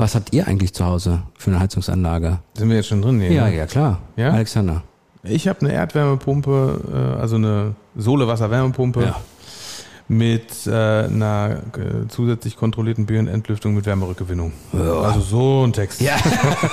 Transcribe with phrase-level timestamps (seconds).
[0.00, 2.38] Was habt ihr eigentlich zu Hause für eine Heizungsanlage?
[2.54, 3.20] Sind wir jetzt schon drin?
[3.20, 3.56] hier, Ja, ne?
[3.56, 3.98] ja, klar.
[4.16, 4.30] Ja?
[4.30, 4.82] Alexander.
[5.24, 9.16] Ich habe eine Erdwärmepumpe, äh, also eine Sohle-Wasser-Wärmepumpe Ja.
[10.06, 14.52] mit äh, einer äh, zusätzlich kontrollierten Bier- und Entlüftung mit Wärmerückgewinnung.
[14.72, 16.00] Also so ein Text.
[16.00, 16.16] Ja.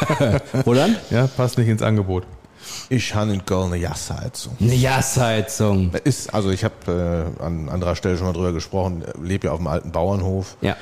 [0.64, 0.96] Wo dann?
[1.10, 2.26] Ja, passt nicht ins Angebot.
[2.90, 4.56] Ich habe in Köln eine Jassheizung.
[4.60, 5.92] Eine Jassheizung.
[6.04, 9.58] Ist, also ich habe äh, an anderer Stelle schon mal drüber gesprochen, lebe ja auf
[9.60, 10.76] dem alten Bauernhof Ja.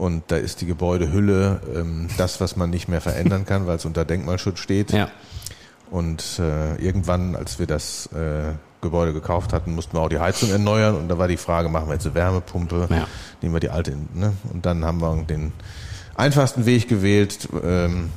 [0.00, 3.84] Und da ist die Gebäudehülle ähm, das, was man nicht mehr verändern kann, weil es
[3.84, 4.92] unter Denkmalschutz steht.
[4.92, 5.08] Ja.
[5.90, 10.50] Und äh, irgendwann, als wir das äh, Gebäude gekauft hatten, mussten wir auch die Heizung
[10.50, 13.06] erneuern und da war die Frage, machen wir jetzt eine Wärmepumpe, Ja.
[13.42, 14.32] nehmen wir die alte, ne?
[14.52, 15.52] und dann haben wir den
[16.14, 17.48] einfachsten Weg gewählt.
[17.62, 18.10] Ähm,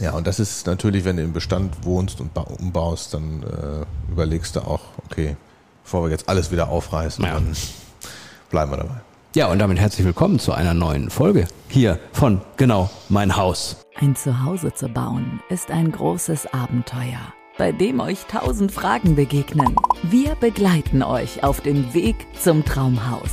[0.00, 4.12] ja, und das ist natürlich, wenn du im Bestand wohnst und ba- umbaust, dann äh,
[4.12, 5.36] überlegst du auch, okay,
[5.82, 7.34] bevor wir jetzt alles wieder aufreißen, Ja.
[7.34, 7.56] dann
[8.50, 9.00] bleiben wir dabei.
[9.34, 13.84] Ja, und damit herzlich willkommen zu einer neuen Folge hier von Genau mein Haus.
[13.94, 19.76] Ein Zuhause zu bauen ist ein großes Abenteuer, bei dem euch tausend Fragen begegnen.
[20.02, 23.32] Wir begleiten euch auf dem Weg zum Traumhaus.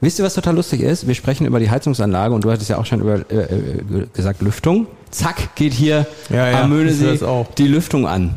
[0.00, 1.06] Wisst ihr, was total lustig ist?
[1.06, 4.42] Wir sprechen über die Heizungsanlage und du hattest ja auch schon über, äh, äh, gesagt
[4.42, 4.86] Lüftung.
[5.10, 7.18] Zack, geht hier Ja, ja, am Möhnesee
[7.56, 8.34] die Lüftung an.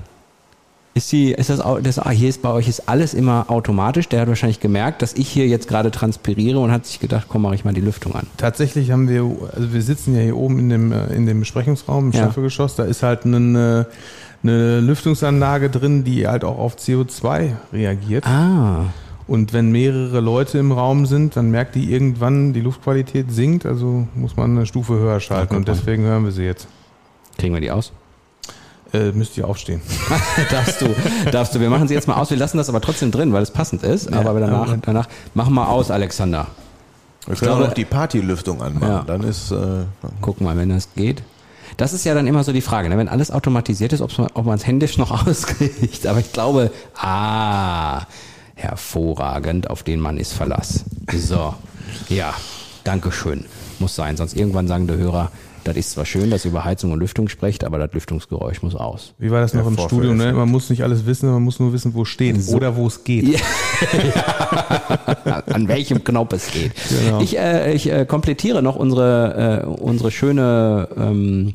[0.94, 4.10] Ist die, ist das auch, das, ah, hier ist bei euch ist alles immer automatisch.
[4.10, 7.44] Der hat wahrscheinlich gemerkt, dass ich hier jetzt gerade transpiriere und hat sich gedacht, komm,
[7.44, 8.26] mache ich mal die Lüftung an.
[8.38, 9.22] Tatsächlich haben wir,
[9.56, 12.24] also wir sitzen ja hier oben in dem, äh, in dem Besprechungsraum im Ja.
[12.24, 13.86] Staffelgeschoss, da ist halt eine,
[14.44, 18.26] eine Lüftungsanlage drin, die halt auch auf CO2 reagiert.
[18.26, 18.86] Ah,
[19.30, 24.08] Und wenn mehrere Leute im Raum sind, dann merkt die irgendwann, die Luftqualität sinkt, also
[24.16, 26.68] muss man eine Stufe höher schalten und deswegen hören wir sie jetzt.
[27.38, 27.92] kriegen wir die aus?
[28.92, 29.82] Äh, müsst ihr aufstehen.
[30.52, 30.88] darfst du,
[31.32, 31.60] darfst du.
[31.60, 32.32] Wir machen sie jetzt mal aus.
[32.32, 34.12] Wir lassen das aber trotzdem drin, weil es passend ist.
[34.12, 36.48] aber wir danach, aber- danach, machen wir aus, Alexander.
[37.28, 39.04] Wir können glaube- auch noch die Partylüftung anmachen, Ja.
[39.06, 39.84] dann ist, äh,
[40.22, 41.22] Guck mal, wenn das geht.
[41.78, 42.98] Das ist ja dann immer so die Frage, ne?
[42.98, 46.08] wenn alles automatisiert ist, ob man es händisch noch auskriegt.
[46.08, 48.02] Aber ich glaube, ah,
[48.60, 50.86] hervorragend, auf den Mann ist Verlass.
[51.12, 51.54] So,
[52.10, 52.34] ja,
[52.84, 53.46] Dankeschön.
[53.80, 55.32] Muss sein, sonst irgendwann sagen die Hörer,
[55.64, 58.76] das ist zwar schön, dass ihr über Heizung und Lüftung sprecht, aber das Lüftungsgeräusch muss
[58.76, 59.14] aus.
[59.20, 60.18] Wie war das noch Ja, im Studium?
[60.18, 60.34] Ne?
[60.34, 63.04] Man muss nicht alles wissen, man muss nur wissen, wo es steht oder wo es
[63.04, 63.42] geht.
[65.46, 66.72] an welchem Knopf es geht.
[66.90, 67.22] Genau.
[67.22, 71.54] Ich, äh, ich äh, komplettiere noch unsere, äh, unsere schöne, ähm,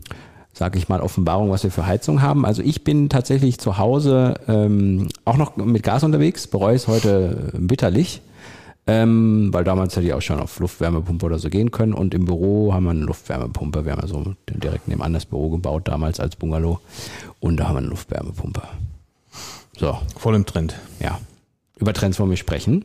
[0.54, 2.46] sag ich mal, Offenbarung, was wir für Heizung haben.
[2.46, 7.52] Also ich bin tatsächlich zu Hause ähm, auch noch mit Gas unterwegs, bereue es heute
[7.58, 8.22] bitterlich.
[8.86, 12.26] Ähm, weil damals hätte ich auch schon auf Luftwärmepumpe oder so gehen können und im
[12.26, 13.86] Büro haben wir eine Luftwärmepumpe.
[13.86, 16.80] Wir haben ja so direkt nebenan das Büro gebaut, damals als Bungalow
[17.40, 18.62] und da haben wir eine Luftwärmepumpe.
[19.78, 20.74] So, Voll im Trend.
[21.00, 21.18] ja,
[21.78, 22.84] über Trends wollen wir sprechen.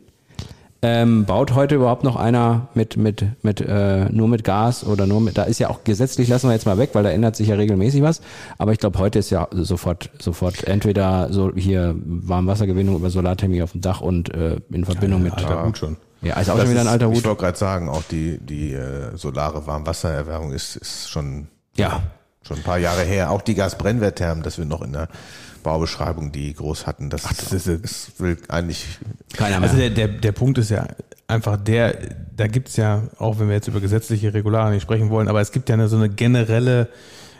[0.81, 5.19] Ähm, baut heute überhaupt noch einer mit, mit, mit, äh, nur mit Gas oder nur
[5.19, 7.49] mit, da ist ja auch gesetzlich, lassen wir jetzt mal weg, weil da ändert sich
[7.49, 8.21] ja regelmäßig was.
[8.57, 13.73] Aber ich glaube, heute ist ja sofort, sofort entweder so hier Warmwassergewinnung über Solarthermie auf
[13.73, 15.97] dem Dach und äh, in Verbindung mit, Alter Hut schon.
[16.21, 17.25] ja, ist auch das schon wieder ein alter Ich Hut.
[17.25, 22.03] wollte gerade sagen, auch die, die äh, solare Warmwassererwärmung ist, ist schon, Ja,
[22.41, 23.31] schon ein paar Jahre her.
[23.31, 25.09] Auch die Gasbrennwertthermen, dass wir noch in der
[25.59, 28.99] Baubeschreibung die groß hatten, das, das ist das will eigentlich
[29.35, 29.69] keiner mehr.
[29.69, 30.87] Also der, der, der Punkt ist ja
[31.29, 31.95] einfach der,
[32.35, 35.51] da gibt's ja, auch wenn wir jetzt über gesetzliche Regularien nicht sprechen wollen, aber es
[35.51, 36.89] gibt ja eine, so eine generelle,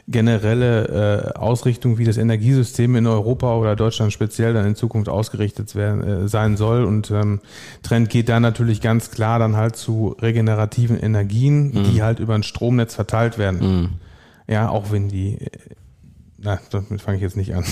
[0.07, 5.75] generelle äh, Ausrichtung, wie das Energiesystem in Europa oder Deutschland speziell dann in Zukunft ausgerichtet
[5.75, 6.83] werden, äh, sein soll.
[6.83, 7.41] Und ähm,
[7.83, 12.43] Trend geht da natürlich ganz klar dann halt zu regenerativen Energien, die halt über ein
[12.43, 13.99] Stromnetz verteilt werden.
[14.47, 15.37] Ja, auch wenn die
[16.41, 17.63] na, damit fange ich jetzt nicht an.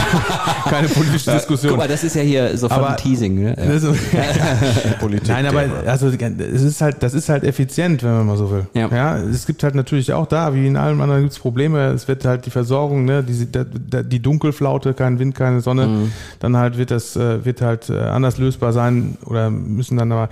[0.68, 1.70] Keine politische Diskussion.
[1.70, 3.34] Guck mal, das ist ja hier sofort Aber- ein Teasing.
[3.42, 3.56] Ne?
[3.56, 3.64] Ja.
[3.72, 5.28] Ist- Politik.
[5.28, 8.66] Nein, aber also es ist halt, das ist halt effizient, wenn man mal so will.
[8.74, 9.16] Ja.
[9.18, 11.88] es gibt halt natürlich auch da, wie in allem anderen gibt's Probleme.
[11.90, 16.12] Es wird halt die Versorgung, ne, die, die, die Dunkelflaute, kein Wind, keine Sonne, Mhm.
[16.40, 20.28] dann halt wird das, äh, wird halt äh, anders lösbar sein oder müssen dann aber.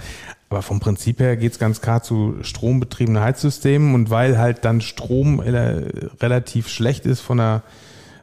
[0.51, 5.41] Aber vom Prinzip her geht's ganz klar zu strombetriebenen Heizsystemen und weil halt dann Strom
[5.41, 7.63] relativ schlecht ist von der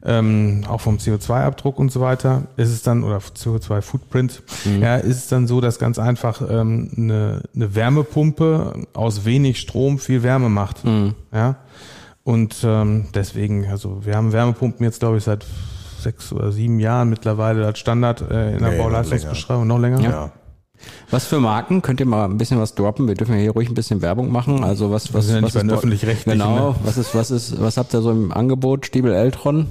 [0.08, 4.44] ähm, auch vom CO2-Abdruck und so weiter, ist es dann, oder CO2-Footprint,
[4.80, 9.98] ja, ist es dann so, dass ganz einfach ähm, eine, eine Wärmepumpe aus wenig Strom
[9.98, 10.84] viel Wärme macht.
[11.34, 11.56] Ja.
[12.24, 15.46] Und ähm, deswegen, also wir haben Wärmepumpen jetzt, glaube ich, seit
[16.00, 19.66] sechs oder sieben Jahren mittlerweile als Standard äh, in der Nee, noch Bauleistungsbeschreibung.
[19.66, 20.02] Noch länger?
[20.02, 20.32] Ja.
[21.12, 21.82] Was für Marken?
[21.82, 23.08] Könnt ihr mal ein bisschen was droppen?
[23.08, 24.64] Wir dürfen ja hier ruhig ein bisschen Werbung machen.
[24.64, 26.70] Also was, was, sind ja was nicht bei den dort- Öffentlich-Rechtlichen, Genau.
[26.72, 26.76] ne?
[26.84, 28.86] Was ist, was ist, was habt ihr so im Angebot?
[28.88, 29.68] Stiebel Eltron?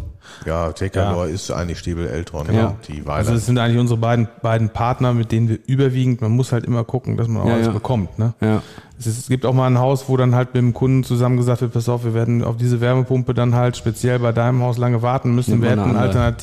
[0.46, 2.76] Ja, Tekalor ist eigentlich Stiebel Eltron, Ja.
[2.88, 6.50] die Also das sind eigentlich unsere beiden, beiden Partner, mit denen wir überwiegend, man muss
[6.52, 7.72] halt immer gucken, dass man auch Ja, alles ja.
[7.72, 8.18] bekommt.
[8.18, 8.32] Ne?
[8.40, 8.62] Ja.
[8.98, 11.36] Es, ist, es gibt auch mal ein Haus, wo dann halt mit dem Kunden zusammen
[11.36, 14.78] gesagt wird, pass auf, wir werden auf diese Wärmepumpe dann halt speziell bei deinem Haus
[14.78, 15.60] lange warten müssen.
[15.60, 16.36] Wir hätten ein eine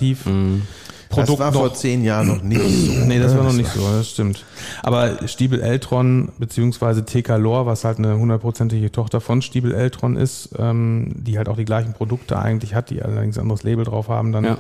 [1.20, 1.38] Alternativ.
[1.38, 2.92] das war vor zehn Jahren noch nicht so.
[3.06, 3.38] Nee, das ne?
[3.40, 4.46] war noch nicht so, das stimmt.
[4.84, 10.50] Aber Stiebel Eltron beziehungsweise TK Lor, was halt eine hundertprozentige Tochter von Stiebel Eltron ist,
[10.58, 14.08] ähm, die halt auch die gleichen Produkte eigentlich hat, die allerdings ein anderes Label drauf
[14.10, 14.58] haben dann, Ja.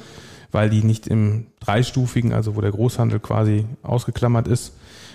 [0.51, 4.73] weil die nicht im dreistufigen, also wo der Großhandel quasi ausgeklammert ist,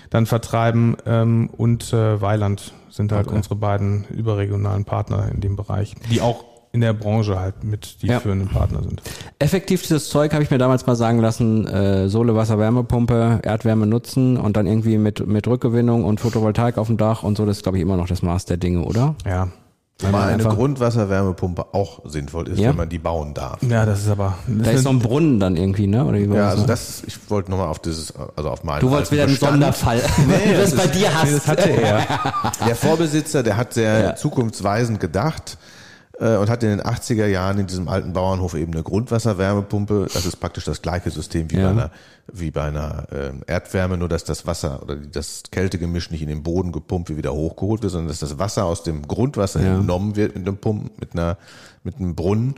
[0.09, 3.35] dann vertreiben ähm, und äh, Weiland sind halt Okay.
[3.35, 6.45] unsere beiden überregionalen Partner in dem Bereich, die auch
[6.77, 8.19] in der Branche halt mit die Ja.
[8.19, 9.01] führenden Partner sind.
[9.39, 13.87] Effektiv dieses Zeug habe ich mir damals mal sagen lassen, äh, Sohle, Wasser, Wärmepumpe, Erdwärme
[13.87, 17.57] nutzen und dann irgendwie mit, mit Rückgewinnung und Photovoltaik auf dem Dach und so, das
[17.57, 19.15] ist glaube ich immer noch das Maß der Dinge, oder?
[19.25, 19.47] Ja.
[19.99, 22.69] Weil eine Grundwasserwärmepumpe auch sinnvoll ist, Ja.
[22.69, 23.63] wenn man die bauen darf.
[23.63, 24.37] Ja, das ist aber.
[24.47, 26.05] Da ist so ein Brunnen dann irgendwie, ne?
[26.05, 28.91] Oder wie Ja, das also das, ich wollte nochmal auf dieses, also auf meinen Du
[28.91, 29.35] wolltest wieder einen.
[29.35, 31.25] Sonderfall, nee, das bei dir hast.
[31.25, 32.05] Nee, das hatte er.
[32.67, 34.15] Der Vorbesitzer, der hat sehr Ja.
[34.15, 35.76] zukunftsweisend gedacht äh,
[36.19, 40.07] und hat in den 80er Jahren in diesem alten Bauernhof eben eine Grundwasserwärmepumpe.
[40.13, 41.65] Das ist praktisch das gleiche System wie Ja.
[41.65, 41.91] bei einer,
[42.33, 46.43] wie bei einer ähm, Erdwärme, nur dass das Wasser oder das Kältegemisch nicht in den
[46.43, 49.75] Boden gepumpt wie wieder hochgeholt wird, sondern dass das Wasser aus dem Grundwasser Ja.
[49.77, 51.37] entnommen wird mit einem Pumpen, mit einer,
[51.83, 52.55] mit einem Brunnen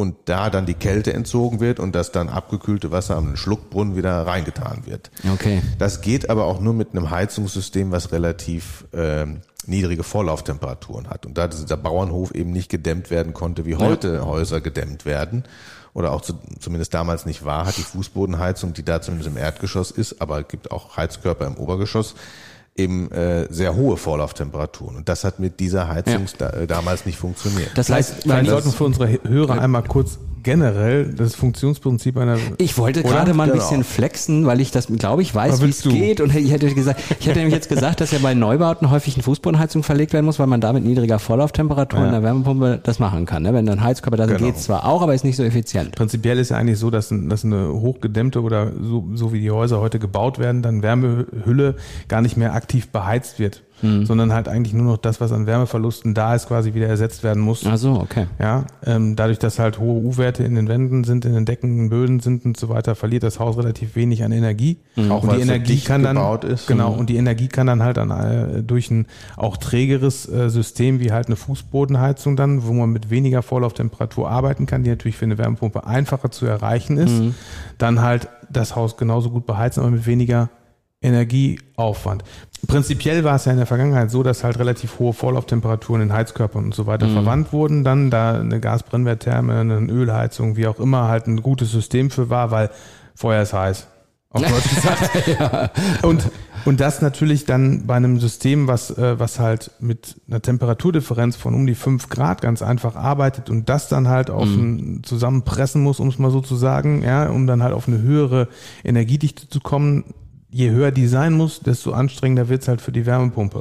[0.00, 4.26] und da dann die Kälte entzogen wird und das dann abgekühlte Wasser am Schluckbrunnen wieder
[4.26, 5.10] reingetan wird.
[5.32, 5.62] Okay.
[5.78, 11.26] Das geht aber auch nur mit einem Heizungssystem, was relativ ähm, niedrige Vorlauftemperaturen hat.
[11.26, 15.44] Und da dieser Bauernhof eben nicht gedämmt werden konnte, wie heute Häuser gedämmt werden,
[15.92, 19.90] oder auch zu, zumindest damals nicht war, hat die Fußbodenheizung, die da zumindest im Erdgeschoss
[19.90, 22.14] ist, aber es gibt auch Heizkörper im Obergeschoss,
[22.76, 24.96] eben äh, sehr hohe Vorlauftemperaturen.
[24.96, 27.70] Und das hat mit dieser Heizung da, äh, damals nicht funktioniert.
[27.74, 32.38] Das heißt, Vielleicht sollten für unsere Hörer einmal kurz generell das Funktionsprinzip einer.
[32.58, 33.62] ich wollte gerade mal ein Genau.
[33.62, 36.20] bisschen flexen, weil ich das, glaube ich, weiß, wie es geht.
[36.20, 39.22] Und ich hätte gesagt, ich hätte nämlich jetzt gesagt, dass ja bei Neubauten häufig eine
[39.22, 43.26] Fußbodenheizung verlegt werden muss, weil man da mit niedriger Vorlauftemperatur in der Wärmepumpe das machen
[43.26, 43.42] kann.
[43.42, 43.52] Ne?
[43.54, 44.46] Wenn dann Heizkörper da sind, Genau.
[44.50, 45.94] geht's zwar auch, aber ist nicht so effizient.
[45.94, 49.80] Prinzipiell ist ja eigentlich so, dass, dass eine hochgedämmte oder so, so wie die Häuser
[49.80, 51.76] heute gebaut werden, dann Wärmehülle
[52.08, 54.04] gar nicht mehr aktiv beheizt wird, Hm.
[54.04, 57.42] sondern halt eigentlich nur noch das, was an Wärmeverlusten da ist, quasi wieder ersetzt werden
[57.42, 57.64] muss.
[57.66, 58.26] Ach so, okay.
[58.38, 61.78] Ja, ähm, dadurch, dass halt hohe U-Werte in den Wänden sind, in den Decken, in
[61.78, 64.78] den Böden sind und so weiter, verliert das Haus relativ wenig an Energie.
[65.08, 66.66] Auch und weil die so Energie dicht kann dann gebaut ist.
[66.66, 69.06] genau und die Energie kann dann halt an, äh, durch ein
[69.36, 74.66] auch trägeres äh, System wie halt eine Fußbodenheizung dann, wo man mit weniger Vorlauftemperatur arbeiten
[74.66, 77.14] kann, die natürlich für eine Wärmepumpe einfacher zu erreichen ist,
[77.78, 80.50] dann halt das Haus genauso gut beheizen, aber mit weniger
[81.02, 82.24] Energieaufwand.
[82.66, 86.64] Prinzipiell war es ja in der Vergangenheit so, dass halt relativ hohe Vorlauftemperaturen in Heizkörpern
[86.66, 91.26] und so weiter verwandt wurden, dann da eine Gasbrennwerttherme, eine Ölheizung, wie auch immer, halt
[91.26, 92.70] ein gutes System für war, weil
[93.14, 93.86] Feuer ist heiß.
[94.32, 95.10] Auf Deutsch gesagt.
[96.02, 96.30] Und,
[96.64, 101.54] und das natürlich dann bei einem System, was, äh, was halt mit einer Temperaturdifferenz von
[101.54, 105.98] um die fünf Grad ganz einfach arbeitet und das dann halt auf ein, zusammenpressen muss,
[105.98, 108.48] um es mal so zu sagen, ja, um dann halt auf eine höhere
[108.84, 110.04] Energiedichte zu kommen.
[110.50, 113.60] Je höher die sein muss, desto anstrengender wird's halt für die Wärmepumpe.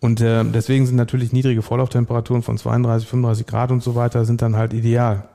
[0.00, 4.40] Und äh, deswegen sind natürlich niedrige Vorlauftemperaturen von 32, 35 Grad und so weiter sind
[4.42, 5.28] dann halt ideal.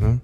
[0.00, 0.20] Ne?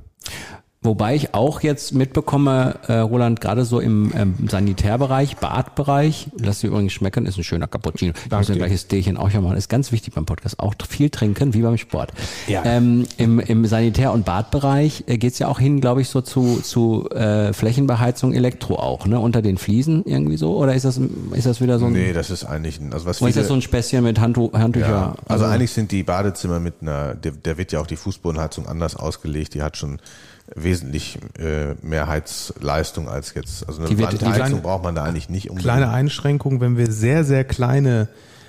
[0.84, 6.66] Wobei ich auch jetzt mitbekomme, äh, Roland, gerade so im ähm, Sanitärbereich, Badbereich, lass dir
[6.66, 8.12] übrigens schmecken, ist ein schöner Cappuccino.
[8.26, 9.56] Ich muss ein gleiches Teechen auch ja machen.
[9.56, 10.60] Ist ganz wichtig beim Podcast.
[10.60, 12.12] Auch viel trinken, wie beim Sport.
[12.48, 12.62] Ja.
[12.66, 16.60] Ähm, im, Im Sanitär- und Badbereich äh, geht's ja auch hin, glaube ich, so zu,
[16.62, 19.18] zu äh, Flächenbeheizung Elektro auch, ne?
[19.18, 20.54] Unter den Fliesen irgendwie so?
[20.54, 21.00] Oder ist das,
[21.32, 23.44] ist das wieder so ein, Nee, das ist eigentlich ein, also was oder ist das
[23.44, 24.88] viele, so ein Späßchen mit Handtuch, Handtücher?
[24.88, 28.66] ja, also eigentlich sind die Badezimmer mit einer, der, der wird ja auch die Fußbodenheizung
[28.68, 29.98] anders ausgelegt, die hat schon
[30.54, 34.94] wesentlich äh, mehr Heizleistung als jetzt, also eine Die wird- die Wandheizung kleine- braucht man
[34.94, 35.72] da eigentlich nicht unbedingt.
[35.72, 38.08] kleine Einschränkung, wenn wir sehr, sehr kleine,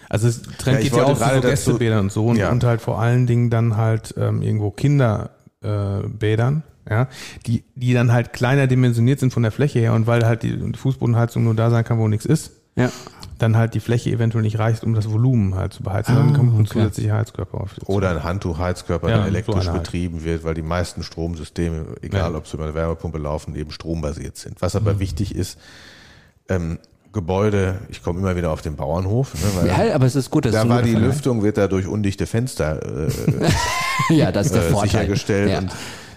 [0.10, 2.38] also es Ja, Trend ich geht ja auch zu gerade so Gästebädern und so und,
[2.38, 2.52] Ja.
[2.52, 7.08] und halt vor allen Dingen dann halt ähm, irgendwo Kinderbädern, äh, Bädern, ja,
[7.48, 10.74] die, die dann halt kleiner dimensioniert sind von der Fläche her und weil halt die
[10.75, 12.92] Fußbodenheizung nur da sein kann, wo nichts ist, Ja.
[13.38, 16.15] Dann halt die Fläche eventuell nicht reicht, um das Volumen halt zu beheizen.
[16.15, 16.70] dann kommt ein Ah, okay.
[16.80, 17.72] zusätzlicher Heizkörper auf.
[17.86, 19.84] Oder ein Handtuchheizkörper, Ja, der so elektrisch halt.
[19.84, 22.38] betrieben wird, weil die meisten Stromsysteme, egal Ja.
[22.38, 24.62] ob sie über eine Wärmepumpe laufen, eben strombasiert sind.
[24.62, 25.60] Was aber wichtig ist,
[26.50, 26.80] ähm,
[27.12, 30.44] Gebäude, ich komme immer wieder auf den Bauernhof, ne, weil ja, aber es ist gut,
[30.46, 32.82] dass da so war die Lüftung, wird da durch undichte Fenster
[34.10, 34.13] äh.
[34.13, 34.89] Ja, das ist der äh, Vorteil.
[34.89, 35.60] sichergestellt Ja.
[35.60, 35.72] und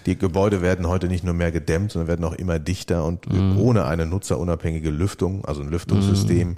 [0.05, 3.85] die Gebäude werden heute nicht nur mehr gedämmt, sondern werden auch immer dichter und ohne
[3.85, 6.57] eine nutzerunabhängige Lüftung, also ein Lüftungssystem,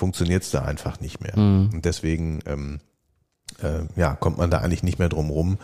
[0.00, 1.36] funktioniert es da einfach nicht mehr.
[1.36, 2.80] Und deswegen ähm,
[3.62, 5.58] äh, ja, kommt man da eigentlich nicht mehr drum rum,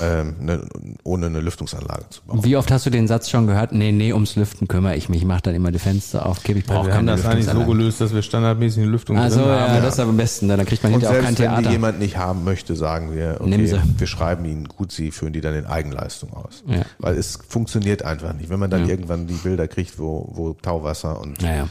[0.00, 0.66] ähm, ne,
[1.02, 2.42] ohne eine Lüftungsanlage zu bauen.
[2.42, 3.72] Wie oft hast du den Satz schon gehört?
[3.72, 5.18] Nee, nee, ums Lüften kümmere ich mich.
[5.20, 7.64] Ich mache dann immer die Fenster auf, ich brauche wir haben keine das eigentlich so
[7.66, 9.82] gelöst, dass wir standardmäßig eine Lüftung Also drin ja, haben.
[9.82, 10.46] das ist am besten.
[10.46, 10.56] ne?
[10.56, 11.72] Dann kriegt man Und hinterher auch kein selbst wenn die Theater.
[11.74, 15.54] jemand nicht haben möchte, sagen wir, okay, wir schreiben ihnen gut, sie führen die dann
[15.54, 16.64] in Eigenleistung aus.
[16.66, 16.82] Ja.
[16.98, 18.48] Weil es funktioniert einfach nicht.
[18.48, 21.68] Wenn man dann irgendwann die Bilder kriegt, wo, wo Tauwasser und Naja.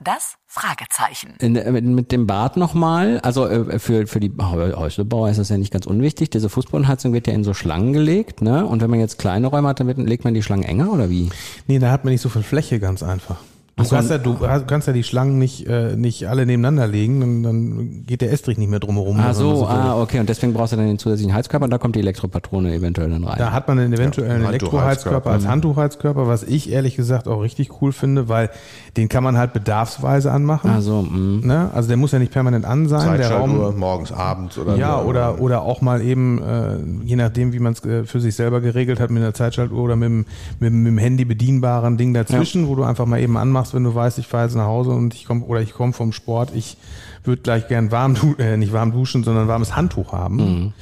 [0.00, 1.34] Das Fragezeichen.
[1.40, 5.38] In, äh, mit, mit dem Bad nochmal, also äh, für, für die Häu- Häuslebauer ist
[5.38, 6.30] das ja nicht ganz unwichtig.
[6.30, 8.66] Diese Fußbodenheizung wird ja in so Schlangen gelegt, ne?
[8.66, 11.30] Und wenn man jetzt kleine Räume hat, dann legt man die Schlangen enger oder wie?
[11.66, 13.36] Nee, da hat man nicht so viel Fläche, ganz einfach.
[13.76, 14.36] Du, so, kannst, ja, du
[14.68, 18.56] kannst ja die Schlangen nicht, äh, nicht alle nebeneinander legen, dann, dann geht der Estrich
[18.56, 19.18] nicht mehr drumherum.
[19.18, 19.66] Ah so, will.
[19.66, 20.20] ah, okay.
[20.20, 23.24] Und deswegen brauchst du dann den zusätzlichen Heizkörper und da kommt die Elektropatrone eventuell dann
[23.24, 23.34] rein.
[23.36, 27.82] Da hat man einen eventuellen Ja, Elektroheizkörper als Handtuchheizkörper, was ich ehrlich gesagt auch richtig
[27.82, 28.48] cool finde, weil
[28.96, 30.70] den kann man halt bedarfsweise anmachen.
[30.70, 31.44] Ah so, mh.
[31.44, 31.70] Ne?
[31.74, 33.18] Also der muss ja nicht permanent an sein.
[33.18, 35.08] Der Raum, morgens, abends oder ja, so.
[35.08, 38.60] oder, oder auch mal eben, äh, je nachdem, wie man es äh, für sich selber
[38.60, 40.26] geregelt hat, mit einer Zeitschaltuhr oder mit, dem-
[40.60, 43.84] mit, dem- mit dem Handy bedienbaren Ding dazwischen, wo du einfach mal eben anmachst, wenn
[43.84, 46.50] du weißt, ich fahre jetzt nach Hause und ich komme oder ich komme vom Sport,
[46.54, 46.76] ich
[47.22, 50.36] würde gleich gern warm, äh, nicht warm duschen, sondern warmes Handtuch haben.
[50.36, 50.72] Mhm.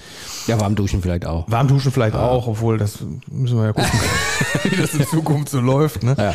[0.48, 1.48] Ja, warm duschen vielleicht auch.
[1.48, 2.98] Warm duschen vielleicht auch, obwohl das
[3.30, 3.90] müssen wir ja gucken,
[4.64, 6.02] wie das in Zukunft so läuft.
[6.02, 6.16] Ne?
[6.18, 6.34] Ja.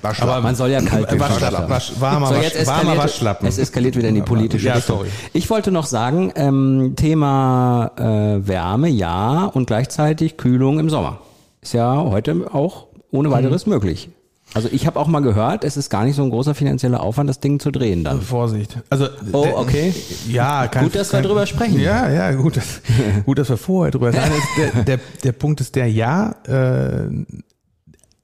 [0.00, 0.32] Waschlappen.
[0.32, 1.20] Aber man soll ja kalt duschen.
[1.20, 3.46] Waschlappen, Wasch, warmer, So, jetzt warmer Waschlappen.
[3.46, 4.96] es eskaliert wieder in die politische Ja, Richtung.
[4.98, 5.10] sorry.
[5.32, 11.18] Ich wollte noch sagen, ähm, Thema äh, Wärme, ja, und gleichzeitig Kühlung im Sommer.
[11.60, 13.32] Ist ja heute auch ohne Mhm.
[13.32, 14.08] weiteres möglich.
[14.54, 17.30] Also ich habe auch mal gehört, es ist gar nicht so ein großer finanzieller Aufwand,
[17.30, 18.20] das Ding zu drehen dann.
[18.20, 18.76] Vorsicht.
[18.90, 19.94] Also Oh, der- okay.
[20.28, 21.80] Ja, kein, Gut, dass wir drüber sprechen.
[21.80, 22.80] Ja, ja, gut, dass,
[23.24, 27.08] gut, dass wir vorher drüber Nein, es- der, der, der Punkt ist der, ja, äh,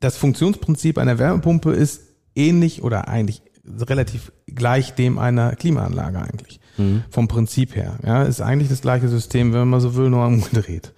[0.01, 2.03] das Funktionsprinzip einer Wärmepumpe ist
[2.35, 6.61] ähnlich oder eigentlich relativ gleich dem einer Klimaanlage eigentlich.
[7.11, 7.99] Vom Prinzip her.
[8.07, 10.93] Ja, ist eigentlich das gleiche System, wenn man so will, nur umgedreht.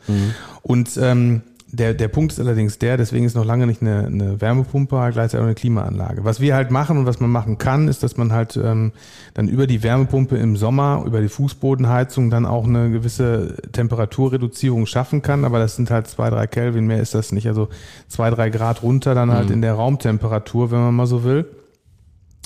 [0.60, 1.40] Und ähm,
[1.73, 5.39] der, der Punkt ist allerdings der, deswegen ist noch lange nicht eine, eine Wärmepumpe, gleichzeitig
[5.41, 6.25] auch eine Klimaanlage.
[6.25, 8.93] Was wir halt machen und was man machen kann, ist, dass man halt ähm,
[9.35, 15.23] dann über die Wärmepumpe im Sommer, über die Fußbodenheizung dann auch eine gewisse Temperaturreduzierung schaffen
[15.23, 15.45] kann.
[15.45, 17.47] Aber das sind halt zwei, drei Kelvin, mehr ist das nicht.
[17.47, 17.69] Also
[18.09, 21.47] zwei, drei Grad runter dann halt in der Raumtemperatur, wenn man mal so will.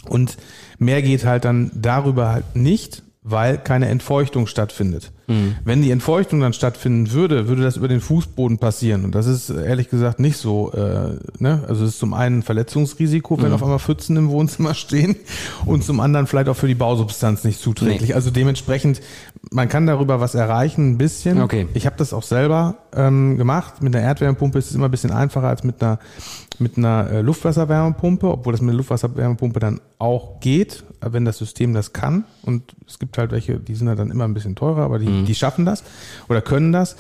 [0.07, 0.37] Und
[0.79, 5.13] mehr geht halt dann darüber halt nicht, weil keine Entfeuchtung stattfindet.
[5.65, 9.05] Wenn die Entfeuchtung dann stattfinden würde, würde das über den Fußboden passieren.
[9.05, 10.73] Und das ist ehrlich gesagt nicht so.
[10.73, 11.65] Äh, ne?
[11.69, 15.17] Also es ist zum einen ein Verletzungsrisiko, wenn auf einmal Pfützen im Wohnzimmer stehen
[15.67, 18.15] und zum anderen vielleicht auch für die Bausubstanz nicht zuträglich.
[18.15, 19.01] Also dementsprechend,
[19.51, 21.41] man kann darüber was erreichen, ein bisschen.
[21.41, 21.67] Okay.
[21.75, 23.83] Ich habe das auch selber ähm, gemacht.
[23.83, 25.99] Mit einer Erdwärmepumpe ist es immer ein bisschen einfacher als mit einer
[26.59, 31.75] mit einer äh, Luftwasserwärmepumpe, obwohl das mit einer Luftwasserwärmepumpe dann auch geht, wenn das System
[31.75, 32.25] das kann.
[32.43, 35.07] Und es gibt halt welche, die sind halt dann immer ein bisschen teurer, aber die,
[35.25, 35.85] die schaffen das
[36.29, 36.97] oder können das.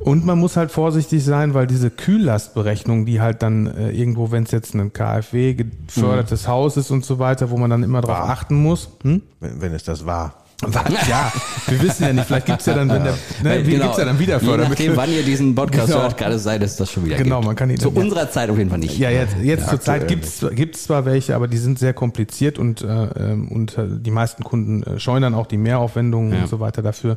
[0.00, 4.44] Und man muss halt vorsichtig sein, weil diese Kühllastberechnung, die halt dann äh, irgendwo, wenn
[4.44, 8.16] es jetzt ein KfW gefördertes Haus ist und so weiter, wo man dann immer drauf
[8.16, 8.88] achten muss.
[9.02, 9.20] Hm?
[9.40, 10.39] wenn, wenn es das war.
[10.62, 11.08] Was?
[11.08, 11.32] Ja,
[11.68, 14.18] wir wissen ja nicht, vielleicht gibt's ja dann, wenn der, ne, wie gibt's ja dann
[14.18, 14.52] wieder Genau.
[14.52, 14.96] Je nachdem, Fördermittel.
[14.96, 16.02] wann ihr diesen Podcast Genau.
[16.02, 17.46] hört, kann es sein, dass das schon wieder Genau, gibt.
[17.46, 18.98] man kann ihn Zu dann- unserer Zeit auf jeden Fall nicht.
[18.98, 22.82] Ja, jetzt, jetzt zur Zeit gibt's gibt's zwar welche, aber die sind sehr kompliziert und,
[22.82, 26.40] äh, ähm, und äh, die meisten Kunden äh, scheuen dann auch die Mehraufwendungen Ja.
[26.42, 27.16] und so weiter dafür.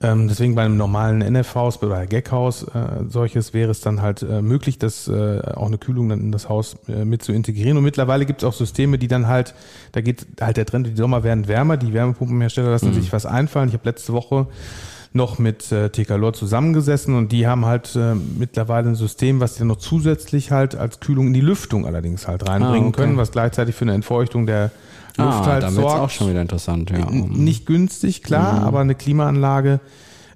[0.00, 4.42] Ähm, deswegen bei einem normalen NF-Haus oder Gag-Haus äh, solches wäre es dann halt äh,
[4.42, 7.76] möglich, das äh, auch eine Kühlung dann in das Haus äh, mit zu integrieren.
[7.76, 9.54] Und mittlerweile gibt es auch Systeme, die dann halt,
[9.92, 13.68] da geht halt der Trend, die Sommer werden wärmer, die Wärmepumpenhersteller lassen sich was einfallen.
[13.68, 14.46] Ich habe letzte Woche
[15.12, 19.64] noch mit äh, TK-Lor zusammengesessen und die haben halt äh, mittlerweile ein System, was sie
[19.64, 23.00] noch zusätzlich halt als Kühlung in die Lüftung allerdings halt reinbringen Ah, okay.
[23.02, 24.70] können, was gleichzeitig für eine Entfeuchtung der
[25.16, 26.00] Luft ah, halt dann sorgt.
[26.00, 26.90] auch schon wieder interessant.
[26.90, 27.10] Ja.
[27.10, 29.80] Nicht günstig, klar, aber eine Klimaanlage,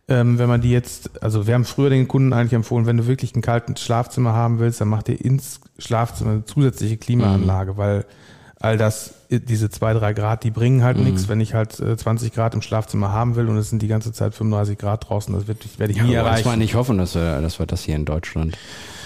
[0.09, 3.07] ähm, wenn man die jetzt, also wir haben früher den Kunden eigentlich empfohlen, wenn du
[3.07, 8.05] wirklich ein kaltes Schlafzimmer haben willst, dann mach dir ins Schlafzimmer eine zusätzliche Klimaanlage, weil
[8.63, 11.29] all das, äh, diese zwei, drei Grad, die bringen halt nichts.
[11.29, 14.13] Wenn ich halt äh, 20 Grad im Schlafzimmer haben will und es sind die ganze
[14.13, 16.49] Zeit 35 Grad draußen, das wird, werde ich nie Ja, aber erreichen.
[16.49, 18.57] mal nicht hoffen, dass wir, dass wir das hier in Deutschland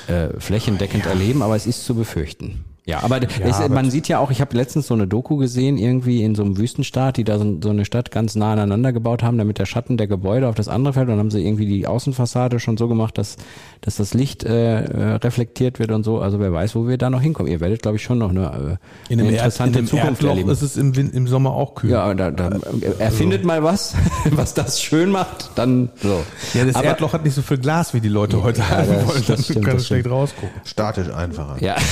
[0.09, 2.65] äh, flächendeckend erleben, aber es ist zu befürchten.
[2.89, 5.77] Ja, aber es, aber- man sieht ja auch, ich habe letztens so eine Doku gesehen,
[5.77, 9.25] irgendwie in so einem Wüstenstaat, die da so, so eine Stadt ganz nah aneinander gebaut
[9.25, 11.07] haben, damit der Schatten der Gebäude auf das andere fällt.
[11.09, 13.39] Und dann haben sie irgendwie die Außenfassade schon so gemacht, dass,
[13.81, 16.21] dass das Licht äh, äh, reflektiert wird und so.
[16.21, 17.51] Also wer weiß, wo wir da noch hinkommen.
[17.51, 18.79] Ihr werdet, glaube ich, schon noch eine,
[19.09, 20.51] äh, In eine in interessante einem Zukunft Erdloch erleben.
[20.51, 21.91] ist es im, im Sommer auch kühl.
[21.91, 22.51] Ja, da, da,
[23.01, 23.97] erfindet mal was,
[24.31, 26.23] was das schön macht, dann so.
[26.55, 28.87] Ja, das Aber- Erdloch hat nicht so viel Glas, wie die Leute heute Ja, haben
[28.89, 29.17] das- wollen.
[29.19, 30.51] das Dann stimmt, kann das schlecht rausgucken.
[30.65, 31.57] Statisch einfacher.
[31.61, 31.75] Ja.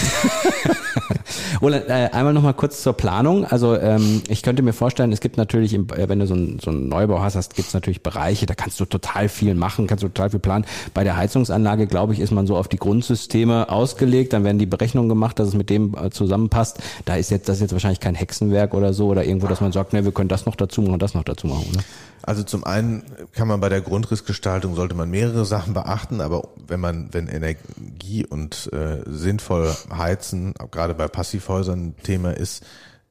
[1.62, 3.44] Roland, äh, einmal noch mal kurz zur Planung.
[3.44, 6.58] Also ähm, ich könnte mir vorstellen, es gibt natürlich, im, äh, wenn du so einen
[6.60, 10.02] so einen Neubau hast, gibt es natürlich Bereiche, da kannst du total viel machen, kannst
[10.04, 10.64] du total viel planen.
[10.92, 14.66] Bei der Heizungsanlage, glaube ich, ist man so auf die Grundsysteme ausgelegt, dann werden die
[14.66, 16.78] Berechnungen gemacht, dass es mit dem äh, zusammenpasst.
[17.04, 19.72] Da ist jetzt das ist jetzt wahrscheinlich kein Hexenwerk oder so oder irgendwo, dass man
[19.72, 21.70] sagt, ne, wir können das noch dazu machen und das noch dazu machen.
[21.74, 21.82] Ne?
[22.26, 26.80] Also zum einen kann man bei der Grundrissgestaltung sollte man mehrere Sachen beachten, aber wenn
[26.80, 32.64] man, wenn Energie und äh, sinnvoll heizen, gerade bei Passivhäusern Thema ist,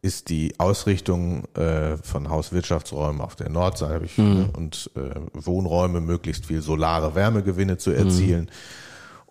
[0.04, 6.46] ist die Ausrichtung äh, von Hauswirtschaftsräumen auf der Nordseite ich, ne, und äh, Wohnräume möglichst
[6.46, 8.52] viel solare Wärmegewinne zu erzielen.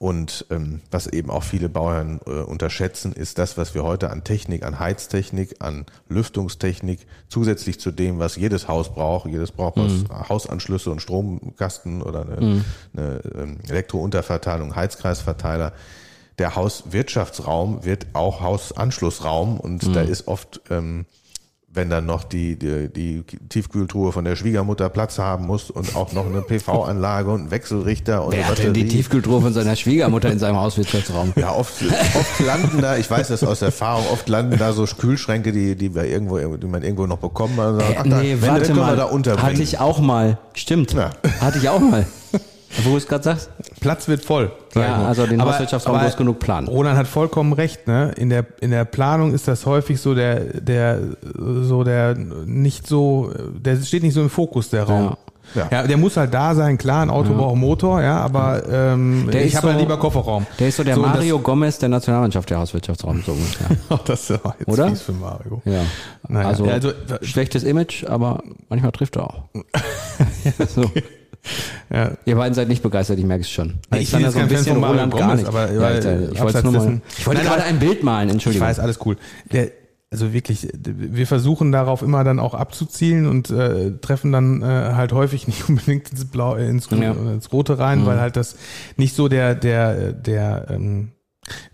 [0.03, 4.25] Und ähm, was eben auch viele Bauern äh, unterschätzen, ist das, was wir heute an
[4.25, 10.29] Technik, an Heiztechnik, an Lüftungstechnik, zusätzlich zu dem, was jedes Haus braucht, jedes braucht was,
[10.29, 12.65] Hausanschlüsse und Stromkasten oder eine,
[12.97, 15.73] eine ähm, Elektrounterverteilung, Heizkreisverteiler.
[16.39, 21.07] Der Hauswirtschaftsraum wird auch Hausanschlussraum und da ist oft ähm,
[21.75, 26.13] wenn dann noch die, die, die Tiefkühltruhe von der Schwiegermutter Platz haben muss und auch
[26.13, 28.87] noch eine PV-Anlage und einen Wechselrichter und Wer hat denn die.
[28.87, 31.33] Tiefkühltruhe von seiner Schwiegermutter in seinem Hauswirtschaftsraum?
[31.37, 31.83] Ja, oft,
[32.15, 35.95] oft landen da, ich weiß das aus Erfahrung, oft landen da so Kühlschränke, die, die
[35.95, 37.59] wir irgendwo, die man irgendwo noch bekommen.
[37.59, 38.97] Also, ach, da, nee, warte mal.
[38.97, 39.53] da unterbringen.
[39.53, 40.39] Hatte ich auch mal.
[40.55, 40.93] Stimmt.
[40.93, 41.11] Ja.
[41.41, 42.05] Hatte ich auch mal.
[42.85, 43.51] Wo du es gerade sagst?
[43.81, 44.51] Platz wird voll.
[44.75, 46.69] Ja, also den Aber- Hauswirtschaftsraum aber muss genug planen.
[46.69, 48.13] Roland hat vollkommen recht, ne?
[48.17, 50.99] In der, in der Planung ist das häufig so der, der,
[51.35, 55.17] so der nicht so, der steht nicht so im Fokus, der Raum.
[55.55, 55.69] Ja.
[55.71, 59.29] Ja, der muss halt da sein, klar, ein Auto braucht einen Motor, ja, aber ähm,
[59.31, 60.47] Der ich ist habe halt so- lieber Kofferraum.
[60.59, 63.67] Der ist so der das- Mario Gomez der Nationalmannschaft, der Hauswirtschaftsraum, so ungefähr.
[64.07, 64.89] das war jetzt Oder?
[64.89, 65.61] fies für Mario.
[65.67, 65.83] Ja.
[66.29, 69.43] Naja, also, ja, also- schlechtes Image, aber manchmal trifft er auch.
[70.69, 70.91] so.
[71.93, 72.13] Ja.
[72.25, 73.75] Ihr beiden seid nicht begeistert, ich merke es schon.
[73.99, 75.47] Ich bin jetzt kein Fan von Mario Roland gar nicht.
[75.47, 78.29] aber- ja, ich, ich wollte abseits nur mal, ich wollte Nein, gerade ein Bild malen,
[78.29, 78.67] Ich Entschuldigung.
[78.69, 79.17] weiß, alles cool.
[79.53, 79.71] Der,
[80.11, 85.13] also wirklich, wir versuchen darauf immer dann auch abzuzielen und äh, treffen dann äh, halt
[85.13, 87.13] häufig nicht unbedingt ins Blau, äh, ins, Ja.
[87.13, 88.57] ins Rote rein, weil halt das
[88.97, 91.22] nicht so der, der, der, ähm, der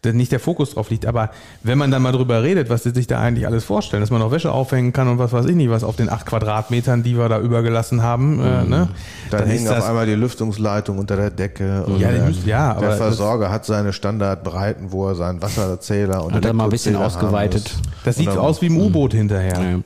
[0.04, 1.06] nicht der Fokus drauf liegt.
[1.06, 1.30] Aber
[1.62, 4.22] wenn man dann mal drüber redet, was sie sich da eigentlich alles vorstellen, dass man
[4.22, 7.16] auch Wäsche aufhängen kann und was weiß ich nicht, was auf den acht Quadratmetern, die
[7.16, 8.88] wir da übergelassen haben, äh, ne?
[9.30, 11.84] Dann, ist hängt auf einmal die Lüftungsleitung unter der Decke.
[11.84, 16.24] Und Ja, die der, ja, aber der Versorger hat seine Standardbreiten, wo er seinen Wasserzähler
[16.24, 17.76] und Hat er mal ein bisschen ausgeweitet.
[18.04, 19.54] Das sieht dann- aus wie im U-Boot hinterher.
[19.54, 19.70] Ja.
[19.76, 19.82] Ne?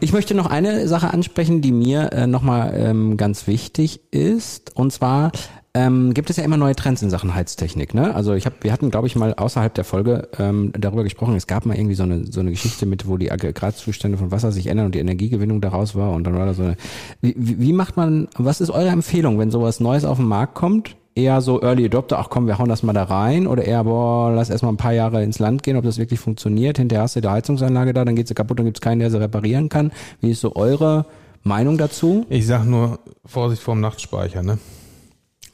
[0.00, 4.76] Ich möchte noch eine Sache ansprechen, die mir äh, nochmal ähm, ganz wichtig ist.
[4.76, 5.32] Und zwar
[5.76, 7.94] ähm, gibt es ja immer neue Trends in Sachen Heiztechnik.
[7.94, 8.14] Ne?
[8.14, 11.34] Also ich hab, wir hatten, glaube ich, mal außerhalb der Folge ähm, darüber gesprochen.
[11.34, 14.52] Es gab mal irgendwie so eine, so eine Geschichte mit, wo die Aggregatzustände von Wasser
[14.52, 16.12] sich ändern und die Energiegewinnung daraus war.
[16.12, 16.76] Und dann war da so eine.
[17.20, 20.96] Wie, wie macht man, was ist eure Empfehlung, wenn sowas Neues auf den Markt kommt?
[21.16, 24.32] Eher so Early Adopter, ach komm, wir hauen das mal da rein oder eher, boah,
[24.32, 26.78] lass erstmal ein paar Jahre ins Land gehen, ob das wirklich funktioniert.
[26.78, 29.20] Hinterher hast du die Heizungsanlage da, dann geht sie kaputt, dann gibt's keinen, der sie
[29.20, 29.92] reparieren kann.
[30.20, 31.06] Wie ist so eure
[31.44, 32.26] Meinung dazu?
[32.30, 34.58] Ich sag nur Vorsicht vorm Nachtspeicher, ne?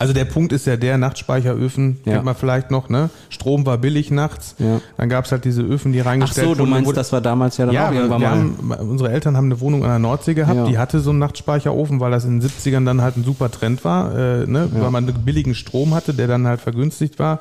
[0.00, 2.14] Also der Punkt ist ja der, Nachtspeicheröfen, Ja.
[2.14, 3.10] kennt man vielleicht noch, ne?
[3.28, 4.54] Strom war billig nachts.
[4.58, 4.80] Ja.
[4.96, 6.70] Dann gab's halt diese Öfen, die Ach reingestellt so, du wurden.
[6.70, 8.78] meinst, Wo- das war damals ja dann ja, auch irgendwann wir mal.
[8.80, 10.64] haben, unsere Eltern haben eine Wohnung an der Nordsee gehabt, Ja.
[10.66, 13.84] die hatte so einen Nachtspeicherofen, weil das in den 70ern dann halt ein super Trend
[13.84, 14.68] war, äh, ne?
[14.72, 17.40] weil man einen billigen Strom hatte, der dann halt vergünstigt war.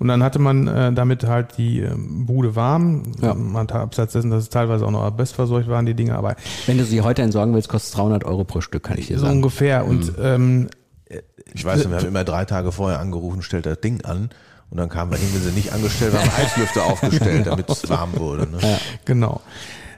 [0.00, 3.02] Und dann hatte man äh, damit halt die ähm, Bude warm.
[3.20, 3.34] Ja.
[3.34, 6.78] Man hat abseits dessen, dass es teilweise auch noch bestverseucht waren, die Dinge, aber Wenn
[6.78, 9.26] du sie heute entsorgen willst, kostet es 300 Euro pro Stück, kann ich dir so
[9.26, 9.36] sagen.
[9.36, 9.84] ungefähr.
[9.86, 10.68] Und ähm,
[11.52, 14.30] Ich weiß, nicht, wir haben immer drei Tage vorher angerufen, stellt das Ding an.
[14.70, 17.68] Und dann kamen wir hin, wenn sie nicht angestellt waren, haben wir Heizlüfter aufgestellt, damit
[17.68, 18.48] es warm wurde.
[18.48, 18.58] Ne?
[19.04, 19.40] genau.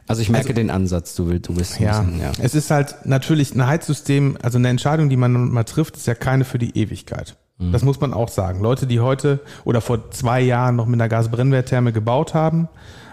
[0.08, 2.00] Also ich merke den Ansatz, du willst, du bist ein Ja.
[2.00, 2.32] bisschen, ja.
[2.40, 6.14] es ist halt natürlich ein Heizsystem, also eine Entscheidung, die man mal trifft, ist ja
[6.14, 7.36] keine für die Ewigkeit.
[7.58, 7.72] Mhm.
[7.72, 8.60] Das muss man auch sagen.
[8.60, 12.68] Leute, die heute oder vor zwei Jahren noch mit einer Gasbrennwerttherme gebaut haben,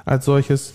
[0.06, 0.74] als solches,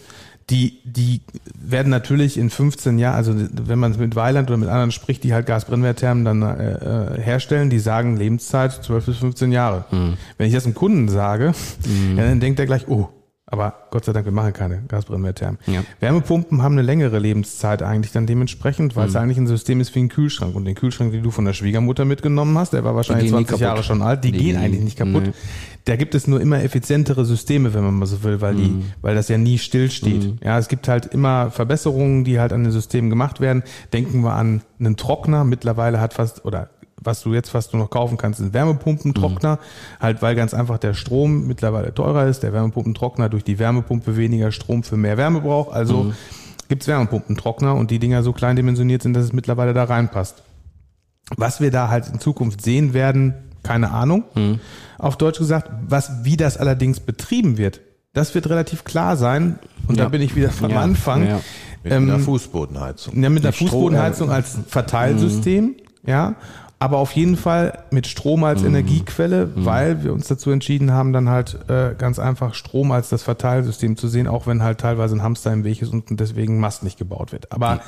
[0.50, 1.22] die, die
[1.54, 5.32] werden natürlich in 15 Jahren, also wenn man mit Weiland oder mit anderen spricht, die
[5.32, 9.86] halt Gasbrennwertthermen dann äh, äh, herstellen, die sagen Lebenszeit 12 bis 15 Jahre.
[9.90, 10.18] Mhm.
[10.36, 11.54] Wenn ich das einem Kunden sage,
[12.16, 13.08] ja, dann denkt er gleich, oh,
[13.46, 14.82] Aber Gott sei Dank, wir machen keine
[15.18, 15.58] mehr Thermen.
[15.66, 15.84] Ja.
[16.00, 20.00] Wärmepumpen haben eine längere Lebenszeit eigentlich dann dementsprechend, weil es eigentlich ein System ist wie
[20.00, 20.54] ein Kühlschrank.
[20.54, 23.44] Und den Kühlschrank, den du von der Schwiegermutter mitgenommen hast, der war wahrscheinlich gehen nie
[23.44, 25.24] 20 Jahre schon alt, die, Die gehen eigentlich nicht kaputt.
[25.24, 25.32] nee.
[25.84, 29.14] Da gibt es nur immer effizientere Systeme, wenn man mal so will, weil die, weil
[29.14, 30.42] das ja nie stillsteht.
[30.42, 33.62] Ja, es gibt halt immer Verbesserungen, die halt an den Systemen gemacht werden.
[33.92, 35.44] Denken wir an einen Trockner.
[35.44, 36.70] Mittlerweile hat fast, oder
[37.04, 39.58] was du jetzt fast nur noch kaufen kannst, sind Wärmepumpentrockner.
[40.00, 44.50] Halt, weil ganz einfach der Strom mittlerweile teurer ist, der Wärmepumpentrockner durch die Wärmepumpe weniger
[44.52, 45.72] Strom für mehr Wärme braucht.
[45.74, 46.12] Also
[46.68, 50.42] gibt's Wärmepumpentrockner und die Dinger so klein dimensioniert sind, dass es mittlerweile da reinpasst.
[51.36, 54.24] Was wir da halt in Zukunft sehen werden, keine Ahnung.
[54.98, 57.80] Auf Deutsch gesagt, was, wie das allerdings betrieben wird,
[58.12, 59.58] das wird relativ klar sein.
[59.88, 60.08] Und da Ja.
[60.10, 60.80] bin ich wieder vom Ja.
[60.80, 61.26] Anfang.
[61.26, 61.40] Ja.
[61.82, 63.22] Mit Ähm, einer Fußbodenheizung.
[63.22, 65.74] ja, mit Strom, Fußbodenheizung als Verteilsystem,
[66.06, 66.34] ja.
[66.84, 71.30] Aber auf jeden Fall mit Strom als Energiequelle, weil wir uns dazu entschieden haben, dann
[71.30, 75.22] halt äh, ganz einfach Strom als das Verteilsystem zu sehen, auch wenn halt teilweise ein
[75.22, 77.52] Hamster im Weg ist und deswegen Mast nicht gebaut wird.
[77.52, 77.80] Aber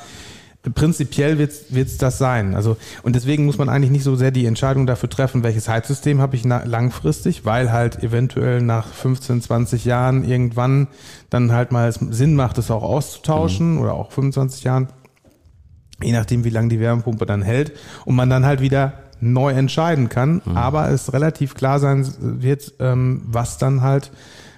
[0.73, 2.55] prinzipiell wird es das sein.
[2.55, 6.19] Also und deswegen muss man eigentlich nicht so sehr die Entscheidung dafür treffen, welches Heizsystem
[6.19, 10.87] habe ich langfristig, weil halt eventuell nach 15, 20 Jahren irgendwann
[11.29, 14.87] dann halt mal es Sinn macht, es auch auszutauschen oder auch 25 Jahren,
[16.01, 17.71] je nachdem wie lange die Wärmepumpe dann hält
[18.05, 23.21] und man dann halt wieder neu entscheiden kann, aber es relativ klar sein wird, ähm,
[23.25, 24.11] was dann halt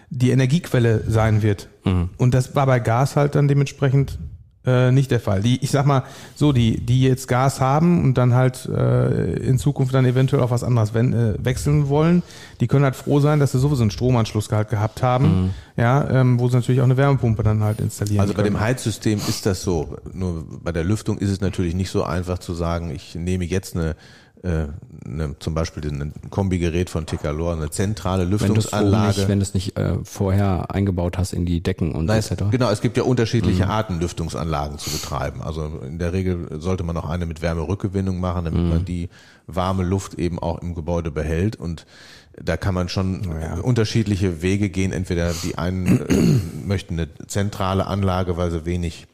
[0.10, 1.70] die Energiequelle sein wird.
[2.18, 4.20] Und das war bei Gas halt dann dementsprechend
[4.66, 5.42] äh, nicht der Fall.
[5.42, 6.04] Die, ich sag mal,
[6.36, 10.52] so, die, die jetzt Gas haben und dann halt äh, in Zukunft dann eventuell auf
[10.52, 12.24] was anderes wen, äh, wechseln wollen,
[12.60, 16.40] die können halt froh sein, dass sie sowieso einen Stromanschluss halt gehabt haben, ja, ähm,
[16.40, 18.56] wo sie natürlich auch eine Wärmepumpe dann halt installieren Also bei können.
[18.56, 19.98] dem Heizsystem ist das so.
[20.14, 23.76] Nur bei der Lüftung ist es natürlich nicht so einfach zu sagen, ich nehme jetzt
[23.78, 23.96] eine,
[24.44, 24.68] äh,
[25.06, 29.20] eine zum Beispiel ein Kombigerät von Ticalor, eine zentrale Wenn du es Lüftungsanlage.
[29.20, 32.44] nicht, wenn du es nicht äh, vorher eingebaut hast in die Decken und Nein, etc.
[32.52, 35.42] genau, es gibt ja unterschiedliche Arten, Lüftungsanlagen zu betreiben.
[35.42, 39.10] Also in der Regel sollte man auch eine mit Wärmerückgewinnung machen, damit man die
[39.48, 41.56] warme Luft eben auch im Gebäude behält.
[41.56, 41.86] Und
[42.42, 43.28] da kann man schon
[43.62, 44.92] unterschiedliche Wege gehen.
[44.92, 49.08] Entweder die einen äh, möchten eine zentrale Anlage, weil sie wenig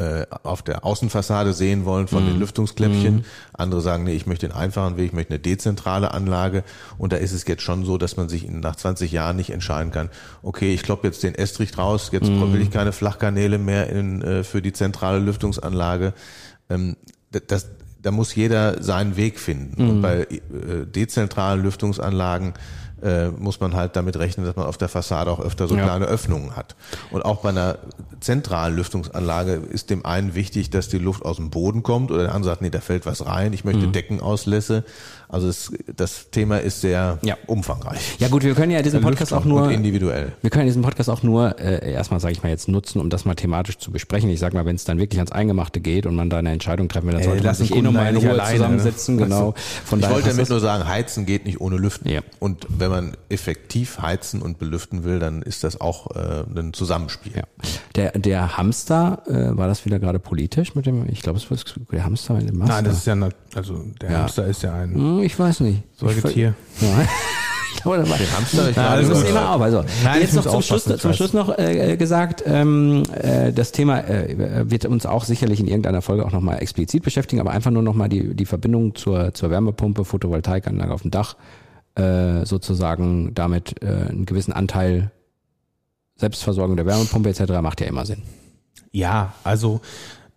[0.00, 3.26] äh, auf der Außenfassade sehen wollen von den Lüftungskläppchen.
[3.52, 6.64] Andere sagen, nee, ich möchte den einfachen Weg, ich möchte eine dezentrale Anlage.
[6.96, 9.92] Und da ist es jetzt schon so, dass man sich nach 20 Jahren nicht entscheiden
[9.92, 10.08] kann,
[10.42, 14.42] okay, ich kloppe jetzt den Estrich raus, jetzt will ich keine Flachkanäle mehr in, äh,
[14.42, 16.14] für die zentrale Lüftungsanlage.
[16.70, 16.96] Ähm,
[17.46, 17.68] das,
[18.00, 19.82] da muss jeder seinen Weg finden.
[19.90, 22.54] Und bei äh, dezentralen Lüftungsanlagen
[23.02, 25.84] äh, muss man halt damit rechnen, dass man auf der Fassade auch öfter so Ja.
[25.84, 26.76] kleine Öffnungen hat.
[27.10, 27.78] Und auch bei einer
[28.20, 32.34] zentralen Lüftungsanlage ist dem einen wichtig, dass die Luft aus dem Boden kommt oder der
[32.34, 34.84] andere sagt, nee, da fällt was rein, ich möchte Deckenauslässe.
[35.32, 37.36] Also es, das Thema ist sehr Ja.
[37.46, 38.16] umfangreich.
[38.18, 40.32] Ja gut, wir können ja diesen Podcast auch nur individuell.
[40.42, 43.24] Wir können diesen Podcast auch nur äh, erstmal, sage ich mal, jetzt nutzen, um das
[43.24, 44.28] mal thematisch zu besprechen.
[44.30, 46.88] Ich sag mal, wenn es dann wirklich ans Eingemachte geht und man da eine Entscheidung
[46.88, 48.56] treffen will, dann Ey, sollte man lass den sich eh nochmal in Ruhe alleine, ne?
[48.56, 49.18] zusammensetzen.
[49.18, 49.54] Genau.
[49.84, 52.10] Von Ich daher wollte damit nur sagen, heizen geht nicht ohne Lüften.
[52.10, 52.20] Ja.
[52.40, 57.32] Und wenn man effektiv heizen und belüften will, dann ist das auch äh, ein Zusammenspiel.
[57.36, 57.44] Ja.
[57.94, 61.56] Der, der Hamster, äh, war das wieder gerade politisch mit dem, ich glaube, es war
[61.92, 62.74] der Hamster mit dem Master.
[62.74, 64.18] Nein, das ist ja, nat- also der Ja.
[64.22, 65.82] Hamster ist ja ein Hm, ich weiß nicht.
[65.96, 66.54] Säugetier.
[67.82, 69.60] Glaube, da war, Den Hamster, ich Ja, das ist immer auf.
[69.60, 71.12] Also, Nein, jetzt noch zum Schluss, zum.
[71.14, 76.02] Schluss noch äh, gesagt, ähm, äh, das Thema äh, wird uns auch sicherlich in irgendeiner
[76.02, 80.04] Folge auch nochmal explizit beschäftigen, aber einfach nur nochmal die, die Verbindung zur, zur Wärmepumpe,
[80.04, 81.36] Photovoltaikanlage auf dem Dach,
[81.94, 85.10] äh, sozusagen damit äh, einen gewissen Anteil
[86.16, 87.62] Selbstversorgung der Wärmepumpe etc.
[87.62, 88.22] macht ja immer Sinn.
[88.92, 89.80] Ja, also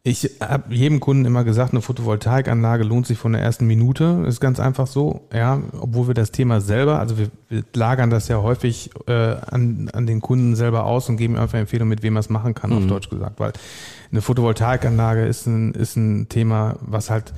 [0.06, 4.26] ich habe jedem Kunden immer gesagt, eine Photovoltaikanlage lohnt sich von der ersten Minute.
[4.28, 8.28] Ist ganz einfach so, ja, obwohl wir das Thema selber, also wir, wir lagern das
[8.28, 12.16] ja häufig äh, an, an den Kunden selber aus und geben einfach Empfehlungen, mit wem
[12.16, 13.54] man es machen kann, auf Deutsch gesagt, weil
[14.12, 17.34] eine Photovoltaikanlage ist ein, ist ein Thema, was halt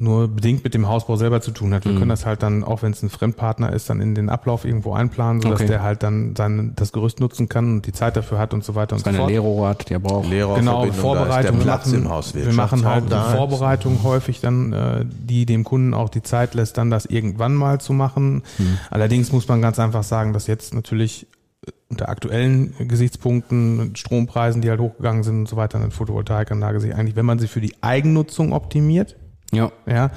[0.00, 1.84] nur bedingt mit dem Hausbau selber zu tun hat.
[1.84, 4.64] Wir können das halt dann, auch wenn es ein Fremdpartner ist, dann in den Ablauf
[4.64, 5.68] irgendwo einplanen, sodass Okay.
[5.68, 8.74] der halt dann sein, das Gerüst nutzen kann und die Zeit dafür hat und so
[8.74, 9.30] weiter und so Seine fort.
[9.30, 10.24] Leerrohre hat, der braucht.
[10.30, 11.30] Genau, Lehrerverbindung, Vorbereitung.
[11.30, 12.34] da ist der Platz wir machen, im Haus.
[12.34, 13.22] wir machen halt eine da.
[13.36, 17.80] Vorbereitung häufig dann, äh, die dem Kunden auch die Zeit lässt, dann das irgendwann mal
[17.80, 18.42] zu machen.
[18.58, 18.78] Hm.
[18.90, 21.26] Allerdings muss man ganz einfach sagen, dass jetzt natürlich
[21.66, 26.94] äh, unter aktuellen Gesichtspunkten, Strompreisen, die halt hochgegangen sind und so weiter, eine Photovoltaikanlage sich
[26.94, 29.16] eigentlich, wenn man sie für die Eigennutzung optimiert,
[29.52, 29.72] Ja.
[29.86, 30.10] ja,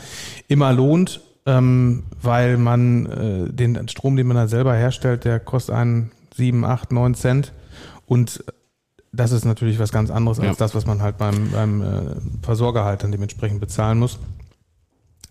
[0.47, 5.75] immer lohnt, ähm, weil man äh, den Strom, den man da selber herstellt, der kostet
[5.75, 7.53] einen 7, 8, 9 Cent
[8.05, 8.43] und
[9.13, 10.53] das ist natürlich was ganz anderes als Ja.
[10.57, 14.19] das, was man halt beim, beim äh, Versorger halt dann dementsprechend bezahlen muss.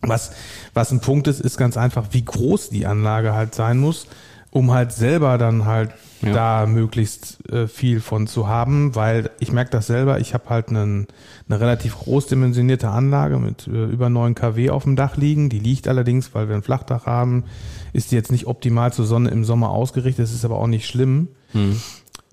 [0.03, 0.33] Was,
[0.73, 4.07] was ein Punkt ist, ist ganz einfach, wie groß die Anlage halt sein muss.
[4.51, 5.91] Um halt selber dann halt
[6.23, 6.33] Ja.
[6.33, 10.69] da möglichst äh, viel von zu haben, weil ich merke das selber, ich habe halt
[10.69, 11.07] einen,
[11.49, 15.49] eine relativ großdimensionierte Anlage mit äh, über 9 kW auf dem Dach liegen.
[15.49, 17.45] Die liegt allerdings, weil wir ein Flachdach haben,
[17.93, 20.87] ist die jetzt nicht optimal zur Sonne im Sommer ausgerichtet, das ist aber auch nicht
[20.87, 21.29] schlimm.
[21.53, 21.81] Hm.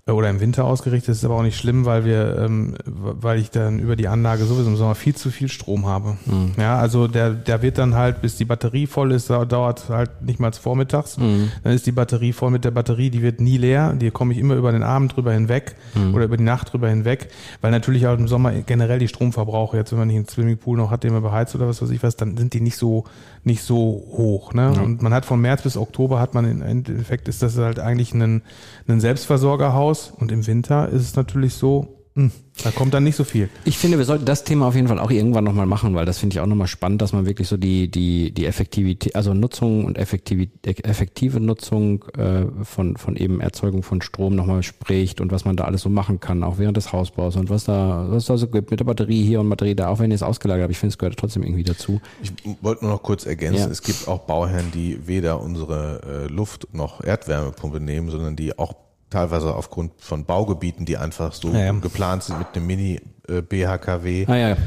[0.07, 3.51] Oder im Winter ausgerichtet, das ist aber auch nicht schlimm, weil wir, ähm, weil ich
[3.51, 6.15] dann über die Anlage sowieso im Sommer viel zu viel Strom habe.
[6.25, 6.51] Hm.
[6.57, 10.21] Ja, also der, der wird dann halt, bis die Batterie voll ist, dau- dauert halt
[10.21, 11.17] nicht mal vormittags.
[11.17, 11.51] Hm.
[11.63, 13.93] Dann ist die Batterie voll mit der Batterie, die wird nie leer.
[13.93, 16.15] Die komme ich immer über den Abend drüber hinweg Hm.
[16.15, 17.29] oder über die Nacht drüber hinweg,
[17.61, 20.89] weil natürlich auch im Sommer generell die Stromverbrauche, jetzt wenn man nicht einen Swimmingpool noch
[20.89, 23.03] hat, den man beheizt oder was weiß ich was, dann sind die nicht so,
[23.43, 23.77] nicht so
[24.11, 24.53] hoch.
[24.53, 24.71] Ne?
[24.71, 28.13] Und man hat von März bis Oktober hat man im Endeffekt ist das halt eigentlich
[28.13, 28.41] ein,
[28.87, 32.31] ein Selbstversorgerhaus und im Winter ist es natürlich so, hm,
[32.63, 33.47] da kommt dann nicht so viel.
[33.63, 36.17] Ich finde, wir sollten das Thema auf jeden Fall auch irgendwann nochmal machen, weil das
[36.17, 39.85] finde ich auch nochmal spannend, dass man wirklich so die, die, die Effektivität, also Nutzung
[39.85, 45.45] und Effektivität, effektive Nutzung äh, von, von eben Erzeugung von Strom nochmal spricht und was
[45.45, 48.35] man da alles so machen kann, auch während des Hausbaus und was da, was da
[48.35, 50.71] so gibt mit der Batterie hier und Batterie da, auch wenn ihr es ausgelagert habt.
[50.71, 52.01] Ich finde, es gehört trotzdem irgendwie dazu.
[52.23, 52.31] Ich
[52.63, 53.67] wollte nur noch kurz ergänzen, Ja.
[53.67, 58.73] es gibt auch Bauherren, die weder unsere äh, Luft- noch Erdwärmepumpe nehmen, sondern die auch
[59.09, 61.71] teilweise aufgrund von Baugebieten, die einfach so Ja, ja.
[61.73, 64.57] geplant sind mit einem Mini-BHKW, Ah ja,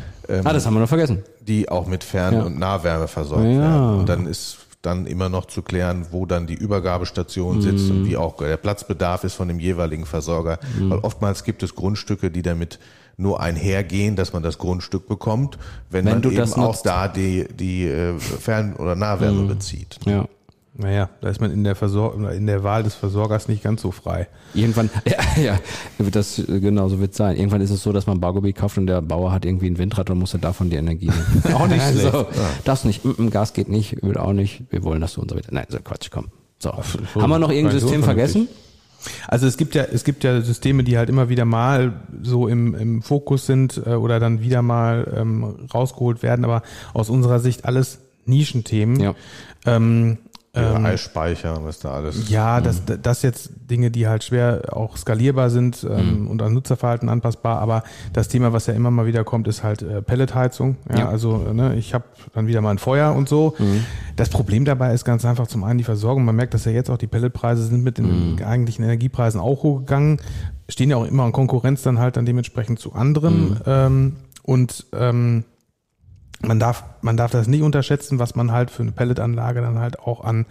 [0.44, 1.22] ah, das haben wir noch vergessen.
[1.40, 4.00] die auch mit Fern- und Nahwärme versorgt werden.
[4.00, 8.16] Und dann ist dann immer noch zu klären, wo dann die Übergabestation sitzt und wie
[8.16, 10.58] auch der Platzbedarf ist von dem jeweiligen Versorger.
[10.78, 12.78] Weil oftmals gibt es Grundstücke, die damit
[13.18, 15.58] nur einhergehen, dass man das Grundstück bekommt,
[15.90, 19.98] wenn, Wenn man eben auch da die, die äh, Fern- oder Nahwärme bezieht.
[20.06, 20.26] Ja.
[20.74, 23.90] Naja, da ist man in der, Versor in der Wahl des Versorgers nicht ganz so
[23.90, 24.28] frei.
[24.54, 25.58] Irgendwann, ja, ja,
[25.98, 27.36] wird das genau so wird es sein.
[27.36, 29.78] Irgendwann ist es so, dass man ein Baugebiet kauft und der Bauer hat irgendwie ein
[29.78, 31.54] Windrad und muss er davon die Energie nehmen.
[31.54, 32.26] auch nicht so.
[32.64, 35.30] Das nicht, mm, mm, Gas geht nicht, Öl auch nicht, wir wollen das so und
[35.30, 35.48] so weiter.
[35.50, 36.28] Nein, so Quatsch, komm.
[36.60, 36.72] So.
[37.14, 38.48] so- Haben wir noch irgendein System vergessen?
[39.26, 42.74] Also es gibt ja, es gibt ja Systeme, die halt immer wieder mal so im,
[42.74, 47.64] im Fokus sind äh, oder dann wieder mal ähm, rausgeholt werden, aber aus unserer Sicht
[47.64, 49.00] alles Nischenthemen.
[49.00, 49.14] Ja.
[49.66, 52.28] Ähm, Ja, ähm, Eisspeicher, was da alles.
[52.28, 57.08] ja, das, das jetzt Dinge, die halt schwer auch skalierbar sind ähm, und an Nutzerverhalten
[57.08, 57.60] anpassbar.
[57.60, 60.76] Aber das Thema, was ja immer mal wieder kommt, ist halt äh, Pelletheizung.
[60.88, 61.08] Ja, Ja.
[61.08, 63.54] Also äh, ne, ich habe dann wieder mal ein Feuer und so.
[64.16, 66.24] Das Problem dabei ist ganz einfach zum einen die Versorgung.
[66.24, 70.20] Man merkt, dass ja jetzt auch die Pelletpreise sind mit den eigentlichen Energiepreisen auch hochgegangen.
[70.68, 73.60] Stehen ja auch immer in Konkurrenz dann halt dann dementsprechend zu anderen.
[73.66, 75.44] Ähm, und ähm,
[76.42, 79.98] man darf, man darf das nicht unterschätzen, was man halt für eine Pelletanlage dann halt
[80.00, 80.46] auch an,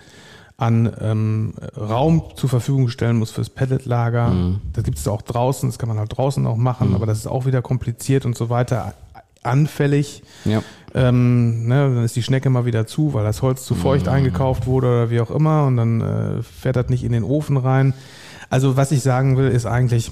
[0.57, 4.31] an ähm, Raum zur Verfügung stellen muss fürs Pelletlager.
[4.73, 7.27] Das gibt es auch draußen, das kann man halt draußen auch machen, aber das ist
[7.27, 8.93] auch wieder kompliziert und so weiter,
[9.41, 10.23] anfällig.
[10.45, 10.61] Ja.
[10.93, 14.65] Ähm, ne, dann ist die Schnecke mal wieder zu, weil das Holz zu feucht eingekauft
[14.65, 17.93] wurde oder wie auch immer und dann äh, fährt das nicht in den Ofen rein.
[18.49, 20.11] Also was ich sagen will, ist eigentlich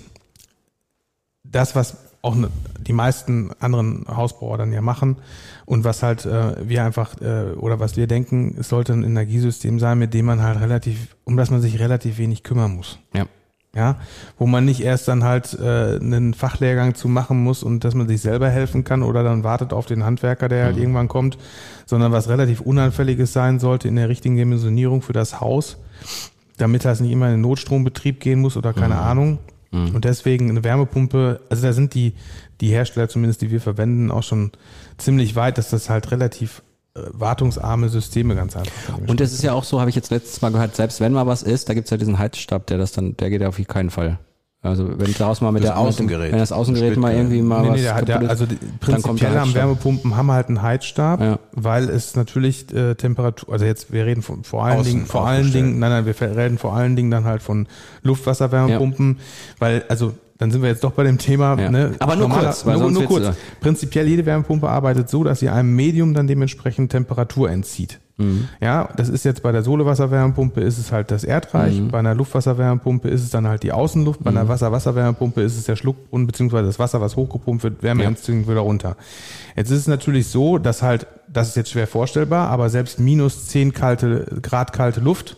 [1.44, 2.50] das, was auch ne,
[2.80, 5.18] die meisten anderen Hausbauer dann ja machen
[5.66, 9.80] und was halt äh, wir einfach äh, oder was wir denken, es sollte ein Energiesystem
[9.80, 13.00] sein, mit dem man halt relativ, um das man sich relativ wenig kümmern muss.
[13.14, 13.26] Ja.
[13.76, 13.98] Ja,
[14.40, 18.08] wo man nicht erst dann halt äh, einen Fachlehrgang zu machen muss und dass man
[18.08, 21.38] sich selber helfen kann oder dann wartet auf den Handwerker, der halt irgendwann kommt,
[21.86, 25.78] sondern was relativ unanfälliges sein sollte in der richtigen Dimensionierung für das Haus,
[26.58, 29.38] damit das nicht immer in den Notstrombetrieb gehen muss oder keine Ahnung.
[29.72, 32.14] Und deswegen eine Wärmepumpe, also da sind die,
[32.62, 34.52] die Hersteller zumindest, die wir verwenden, auch schon
[34.98, 36.64] ziemlich weit, dass das halt relativ
[36.96, 38.98] äh, wartungsarme Systeme ganz einfach.
[39.08, 41.28] Und es ist ja auch so, habe ich jetzt letztes Mal gehört, selbst wenn mal
[41.28, 43.90] was ist, da gibt's ja diesen Heizstab, der das dann, der geht ja auf keinen
[43.90, 44.20] Fall.
[44.64, 46.32] Also wenn daraus mal mit Das der mit dem- Außengerät.
[46.32, 48.30] wenn das Außengerät Das mal irgendwie mal Nee, was nee, der, hat- der, kaputt ist,
[48.32, 49.54] also die, dann kommt prinzipiell der haben.
[49.54, 51.40] Wärmepumpen haben halt einen Heizstab, Ja.
[51.54, 55.28] weil es natürlich äh, Temperatur, also jetzt wir reden von, vor allen Außen Dingen, vor
[55.28, 55.52] allen.
[55.54, 57.68] Dingen, nein, nein, wir reden vor allen Dingen dann halt von
[58.02, 59.20] Luftwasserwärmepumpen,
[59.60, 61.60] weil also dann sind wir jetzt doch bei dem Thema.
[61.60, 61.70] Ja.
[61.72, 63.32] Ne, Aber nur kurz, weil nur, nur kurz.
[63.60, 68.00] Prinzipiell jede Wärmepumpe arbeitet so, dass sie einem Medium dann dementsprechend Temperatur entzieht.
[68.20, 68.48] Mhm.
[68.60, 71.90] Ja, das ist jetzt bei der Sohlewasserwärmepumpe ist es halt das Erdreich, Mhm.
[71.90, 75.76] bei einer Luftwasserwärmepumpe ist es dann halt die Außenluft, bei einer Wasser-Wasserwärmepumpe ist es der
[75.76, 78.12] Schluckbrunnen beziehungsweise das Wasser, was hochgepumpt wird, Wärme Ja.
[78.12, 78.96] wieder runter.
[79.56, 83.48] Jetzt ist es natürlich so, dass halt, das ist jetzt schwer vorstellbar, aber selbst minus
[83.50, 85.38] 10 kalte, Grad kalte Luft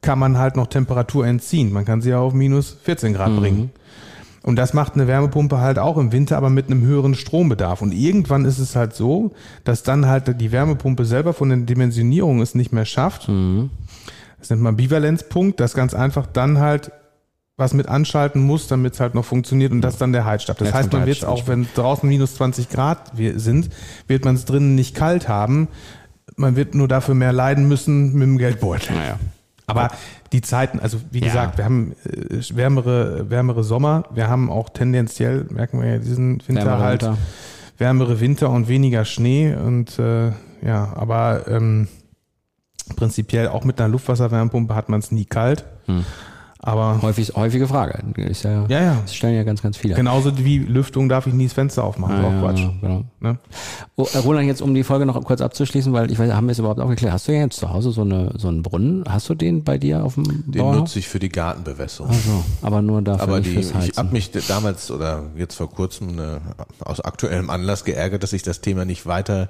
[0.00, 1.72] kann man halt noch Temperatur entziehen.
[1.72, 3.70] Man kann sie ja auf minus 14 Grad bringen.
[4.42, 7.80] Und das macht eine Wärmepumpe halt auch im Winter, aber mit einem höheren Strombedarf.
[7.80, 9.32] Und irgendwann ist es halt so,
[9.64, 13.28] dass dann halt die Wärmepumpe selber von den Dimensionierungen es nicht mehr schafft.
[14.38, 16.90] Das nennt man Bivalenzpunkt, das ganz einfach dann halt
[17.56, 20.58] was mit anschalten muss, damit es halt noch funktioniert und das ist dann der Heizstab.
[20.58, 21.30] Das Jetzt heißt, der man wird Heizstab.
[21.30, 23.68] auch, wenn draußen minus 20 Grad sind,
[24.08, 25.68] wird man es drinnen nicht kalt haben.
[26.36, 28.96] Man wird nur dafür mehr leiden müssen mit dem Geldbeutel.
[28.96, 29.18] Naja.
[29.72, 29.90] Aber
[30.32, 31.26] die Zeiten, also wie Ja.
[31.26, 36.42] gesagt, wir haben äh, wärmere, wärmere Sommer, wir haben auch tendenziell, merken wir ja diesen
[36.46, 37.18] Winter Wärmere halt, Winter.
[37.78, 40.28] wärmere Winter und weniger Schnee und äh,
[40.64, 41.88] ja, aber ähm,
[42.96, 45.64] prinzipiell auch mit einer Luftwasserwärmepumpe hat man es nie kalt.
[45.86, 46.04] Hm.
[46.64, 47.98] Aber Häufig, häufige Frage.
[48.22, 48.98] Ist ja, ja, ja.
[49.02, 49.94] Das stellen ja ganz, ganz viele.
[49.96, 52.18] Genauso wie Lüftung darf ich nie das Fenster aufmachen.
[52.18, 52.62] ist Ah, auch ja, Quatsch.
[52.80, 53.04] genau.
[53.18, 53.38] Ne?
[53.96, 56.52] Oh, äh, Roland, jetzt um die Folge noch kurz abzuschließen, weil ich weiß, haben wir
[56.52, 57.12] es überhaupt aufgeklärt.
[57.12, 59.02] Hast du ja jetzt zu Hause so, eine, so einen Brunnen?
[59.08, 60.22] Hast du den bei dir auf dem
[60.52, 60.82] Den Bauernhof?
[60.82, 62.10] nutze ich für die Gartenbewässerung.
[62.12, 66.18] Also, aber nur dafür Aber die, fürs ich habe mich damals oder jetzt vor kurzem
[66.20, 66.38] äh,
[66.84, 69.48] aus aktuellem Anlass geärgert, dass ich das Thema nicht weiter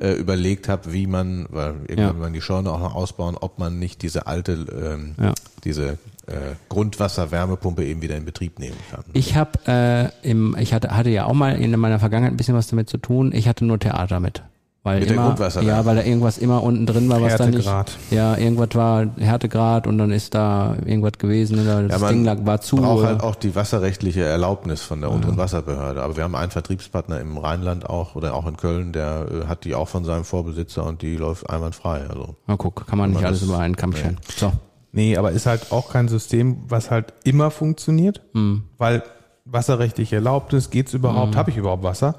[0.00, 2.12] äh, überlegt habe, wie man, weil irgendwann Ja.
[2.14, 5.34] man die Scheune auch noch ausbauen, ob man nicht diese alte, ähm, Ja.
[5.64, 9.04] diese äh, Grundwasserwärmepumpe eben wieder in Betrieb nehmen kann.
[9.12, 12.54] Ich habe äh, im, ich hatte, hatte ja auch mal in meiner Vergangenheit ein bisschen
[12.54, 13.32] was damit zu tun.
[13.34, 14.42] Ich hatte nur Theater mit.
[14.84, 17.66] Weil Mit der immer, ja, weil da irgendwas immer unten drin war, was da nicht.
[17.66, 17.98] Härtegrad.
[18.12, 22.38] Ja, irgendwas war Härtegrad und dann ist da irgendwas gewesen oder das man Ding lag,
[22.44, 22.76] war zu.
[22.76, 26.00] braucht halt auch die wasserrechtliche Erlaubnis von der unteren Wasserbehörde.
[26.02, 29.64] Aber wir haben einen Vertriebspartner im Rheinland auch oder auch in Köln, der äh, hat
[29.64, 32.02] die auch von seinem Vorbesitzer und die läuft einwandfrei.
[32.08, 34.16] Also Na guck, kann man nicht man alles das- über einen Kamm scheren.
[34.36, 34.52] So.
[34.92, 38.64] Nee, aber ist halt auch kein System, was halt immer funktioniert, Hm.
[38.78, 39.02] weil
[39.44, 41.36] wasserrechtlich erlaubt ist, geht's überhaupt, Hm.
[41.38, 42.16] habe ich überhaupt Wasser?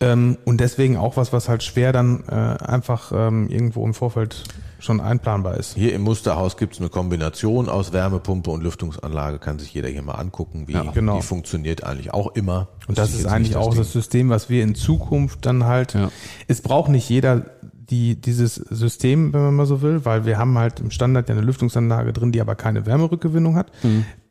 [0.00, 4.44] Ähm, und deswegen auch was, was halt schwer dann äh, einfach ähm, irgendwo im Vorfeld
[4.78, 5.74] schon einplanbar ist.
[5.74, 10.00] Hier im Musterhaus gibt es eine Kombination aus Wärmepumpe und Lüftungsanlage, kann sich jeder hier
[10.00, 11.16] mal angucken, wie genau.
[11.16, 12.68] die funktioniert eigentlich auch immer.
[12.88, 15.92] Und das ich ist eigentlich auch Ding- das System, was wir in Zukunft dann halt,
[15.94, 16.08] Ja.
[16.48, 17.42] es braucht nicht jeder
[17.90, 21.34] die, dieses System, wenn man mal so will, weil wir haben halt im Standard ja
[21.34, 23.70] eine Lüftungsanlage drin, die aber keine Wärmerückgewinnung hat,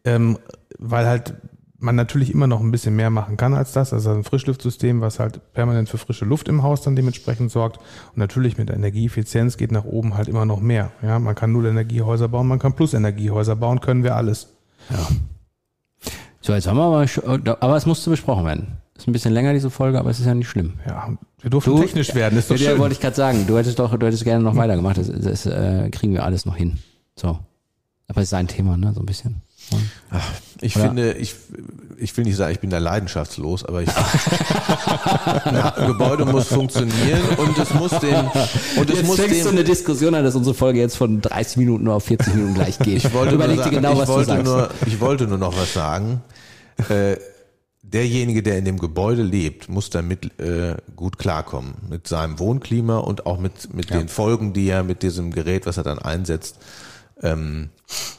[0.06, 0.38] ähm,
[0.78, 1.34] weil halt
[1.82, 5.20] man natürlich immer noch ein bisschen mehr machen kann als das, also ein Frischluftsystem, was
[5.20, 9.56] halt permanent für frische Luft im Haus dann dementsprechend sorgt und natürlich mit der Energieeffizienz
[9.56, 10.92] geht nach oben halt immer noch mehr.
[11.02, 14.50] Ja, man kann null Energiehäuser bauen, man kann plus Energiehäuser bauen, können wir alles.
[16.42, 18.78] So, jetzt haben wir aber, schon- aber es musste besprochen werden.
[19.00, 20.74] Ist ein bisschen länger, diese Folge, aber es ist ja nicht schlimm.
[20.86, 22.80] Ja, wir durften technisch werden, ist doch ja, schön.
[22.80, 23.48] wollte ich gerade sagen.
[23.48, 24.98] Du hättest doch, du hättest gerne noch weitergemacht.
[24.98, 26.80] Das, das äh, kriegen wir alles noch hin.
[27.16, 27.40] So.
[28.10, 28.92] Aber es ist ein Thema, ne?
[28.94, 29.42] So ein bisschen.
[30.60, 30.86] Ich Oder?
[30.88, 31.36] finde, ich,
[31.98, 33.90] ich will nicht sagen, ich bin da leidenschaftslos, aber ich,
[35.46, 38.16] ein Gebäude muss funktionieren und es muss den,
[38.76, 41.56] und es Jetzt muss fängst du eine Diskussion an, dass unsere Folge jetzt von 30
[41.56, 42.98] Minuten auf 40 Minuten gleich geht.
[42.98, 45.56] Ich wollte, nur dir sagen, genau, ich, was du wollte nur, ich wollte nur noch
[45.56, 46.22] was sagen.
[46.90, 47.16] Äh,
[47.82, 51.74] derjenige, der in dem Gebäude lebt, muss damit äh, gut klarkommen.
[51.90, 55.78] Mit seinem Wohnklima und auch mit, mit den Folgen, die er mit diesem Gerät, was
[55.78, 56.58] er dann einsetzt,
[57.22, 57.70] ähm,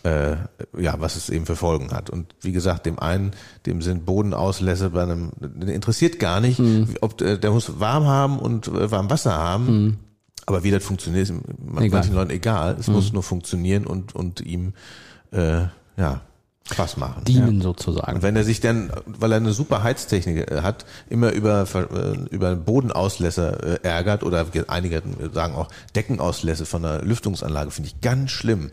[0.02, 0.32] äh,
[0.78, 2.10] ja, was es eben für Folgen hat.
[2.10, 3.30] Und wie gesagt, dem einen,
[3.64, 5.30] dem sind Bodenauslässe bei einem,
[5.66, 6.96] interessiert gar nicht, Mhm.
[7.00, 9.98] ob der, der muss warm haben und äh, warm Wasser haben.
[10.46, 11.34] Aber wie das funktioniert, ist
[11.76, 11.88] Egal.
[11.90, 12.76] manchen Leuten egal.
[12.80, 14.72] Es muss nur funktionieren und, und ihm
[15.32, 16.22] äh, ja,
[16.70, 17.24] Spaß machen.
[17.24, 18.16] Dienen sozusagen.
[18.16, 22.16] Und wenn er sich dann, weil er eine super Heiztechnik äh, hat, immer über, äh,
[22.34, 28.30] über Bodenauslässe äh, ärgert oder einige sagen auch Deckenauslässe von der Lüftungsanlage, finde ich ganz
[28.30, 28.70] schlimm.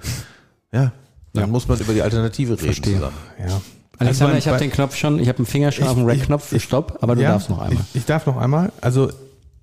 [0.71, 0.91] Ja,
[1.33, 2.95] dann muss man über die Alternative reden Verstehe.
[2.95, 3.17] zusammen.
[3.39, 3.61] Ja.
[3.99, 6.05] Alexander, Also ich habe den Knopf schon, ich habe einen Finger schon Ich- auf dem
[6.05, 7.83] Red-Knopf für Stopp, aber du Ja, darfst noch einmal.
[7.93, 8.71] Ich, ich darf noch einmal.
[8.79, 9.09] Also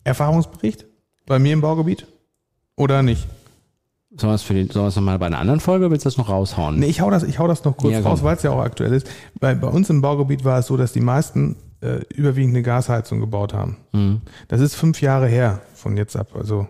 [0.03, 0.87] Erfahrungsbericht
[1.27, 2.07] bei mir im Baugebiet
[2.77, 3.27] oder nicht?
[4.17, 6.05] Sollen wir es für die, sollen wir es nochmal bei einer anderen Folge, oder willst
[6.05, 6.79] du das noch raushauen?
[6.79, 8.61] Nee, ich hau das, ich hau das noch kurz Ja, raus, weil es ja auch
[8.63, 9.09] aktuell ist.
[9.41, 13.19] Bei, bei uns im Baugebiet war es so, dass die meisten äh, überwiegend eine Gasheizung
[13.21, 13.77] gebaut haben.
[13.93, 14.21] Mhm.
[14.49, 16.29] Das ist fünf Jahre her von jetzt ab.
[16.37, 16.69] Also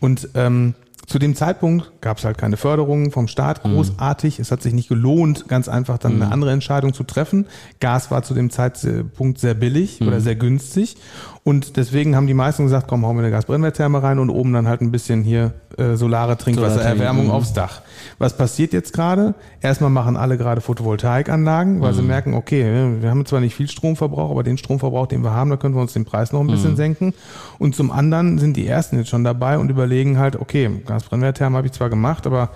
[0.00, 0.74] und ähm,
[1.06, 3.74] zu dem Zeitpunkt gab es halt keine Förderung vom Staat Mhm.
[3.74, 4.38] großartig.
[4.40, 7.46] Es hat sich nicht gelohnt, ganz einfach dann eine andere Entscheidung zu treffen.
[7.80, 10.08] Gas war zu dem Zeitpunkt sehr billig Mhm.
[10.08, 10.96] oder sehr günstig.
[11.44, 14.68] Und deswegen haben die meisten gesagt, komm, hauen wir eine Gasbrennwerttherme rein und oben dann
[14.68, 17.30] halt ein bisschen hier äh, solare Trinkwassererwärmung mhm.
[17.30, 17.80] aufs Dach.
[18.18, 19.34] Was passiert jetzt gerade?
[19.62, 22.08] Erstmal machen alle gerade Photovoltaikanlagen, weil sie Mhm.
[22.08, 25.56] merken, okay, wir haben zwar nicht viel Stromverbrauch, aber den Stromverbrauch, den wir haben, da
[25.56, 26.50] können wir uns den Preis noch ein Mhm.
[26.50, 27.14] bisschen senken.
[27.58, 31.66] Und zum anderen sind die ersten jetzt schon dabei und überlegen halt, okay, Gasbrennwerttherme habe
[31.66, 32.50] ich zwar gemacht, aber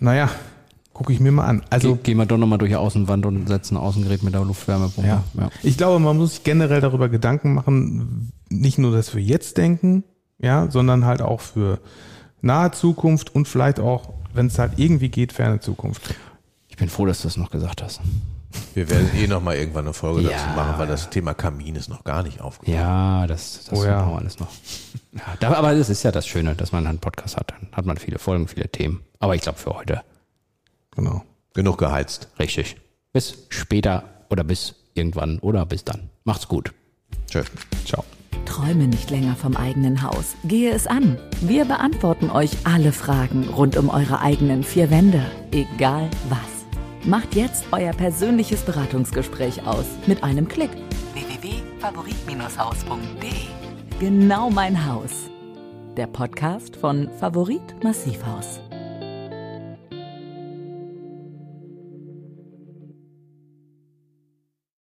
[0.00, 0.30] naja,
[1.00, 1.62] gucke ich mir mal an.
[1.70, 4.44] Also Ge gehen wir doch nochmal durch die Außenwand und setzen ein Außengerät mit der
[4.44, 5.08] Luftwärmepumpe.
[5.08, 5.24] ja.
[5.62, 10.04] Ich glaube, man muss sich generell darüber Gedanken machen, nicht nur, dass wir jetzt denken,
[10.38, 11.78] ja, sondern halt auch für
[12.42, 16.14] nahe Zukunft und vielleicht auch, wenn es halt irgendwie geht, ferne Zukunft.
[16.68, 18.02] Ich bin froh, dass du das noch gesagt hast.
[18.74, 20.32] Wir werden eh noch mal irgendwann eine Folge Ja.
[20.32, 22.78] dazu machen, weil das Thema Kamin ist noch gar nicht aufgekommen.
[22.78, 24.02] Ja, das, das Oh ja.
[24.02, 24.48] brauchen wir alles noch.
[25.14, 27.52] Ja, da, aber das ist ja das Schöne, dass man einen Podcast hat.
[27.52, 29.00] Dann hat man viele Folgen, viele Themen.
[29.18, 30.02] Aber ich glaube für heute
[30.96, 31.22] Genau.
[31.54, 32.28] Genug geheizt.
[32.38, 32.76] richtig.
[33.12, 36.10] Bis später oder bis irgendwann oder bis dann.
[36.24, 36.72] Macht's gut.
[37.28, 37.42] Tschö.
[37.84, 38.04] Ciao.
[38.44, 40.34] träume nicht länger vom eigenen Haus.
[40.44, 41.18] Gehe es an.
[41.40, 45.24] Wir beantworten euch alle Fragen rund um eure eigenen vier Wände.
[45.52, 46.38] Egal was.
[47.04, 50.70] Macht jetzt euer persönliches Beratungsgespräch aus mit einem Klick.
[51.14, 53.30] www.favorit-haus.de
[53.98, 55.10] Genau mein Haus.
[55.96, 58.60] Der Podcast von Favorit Massivhaus.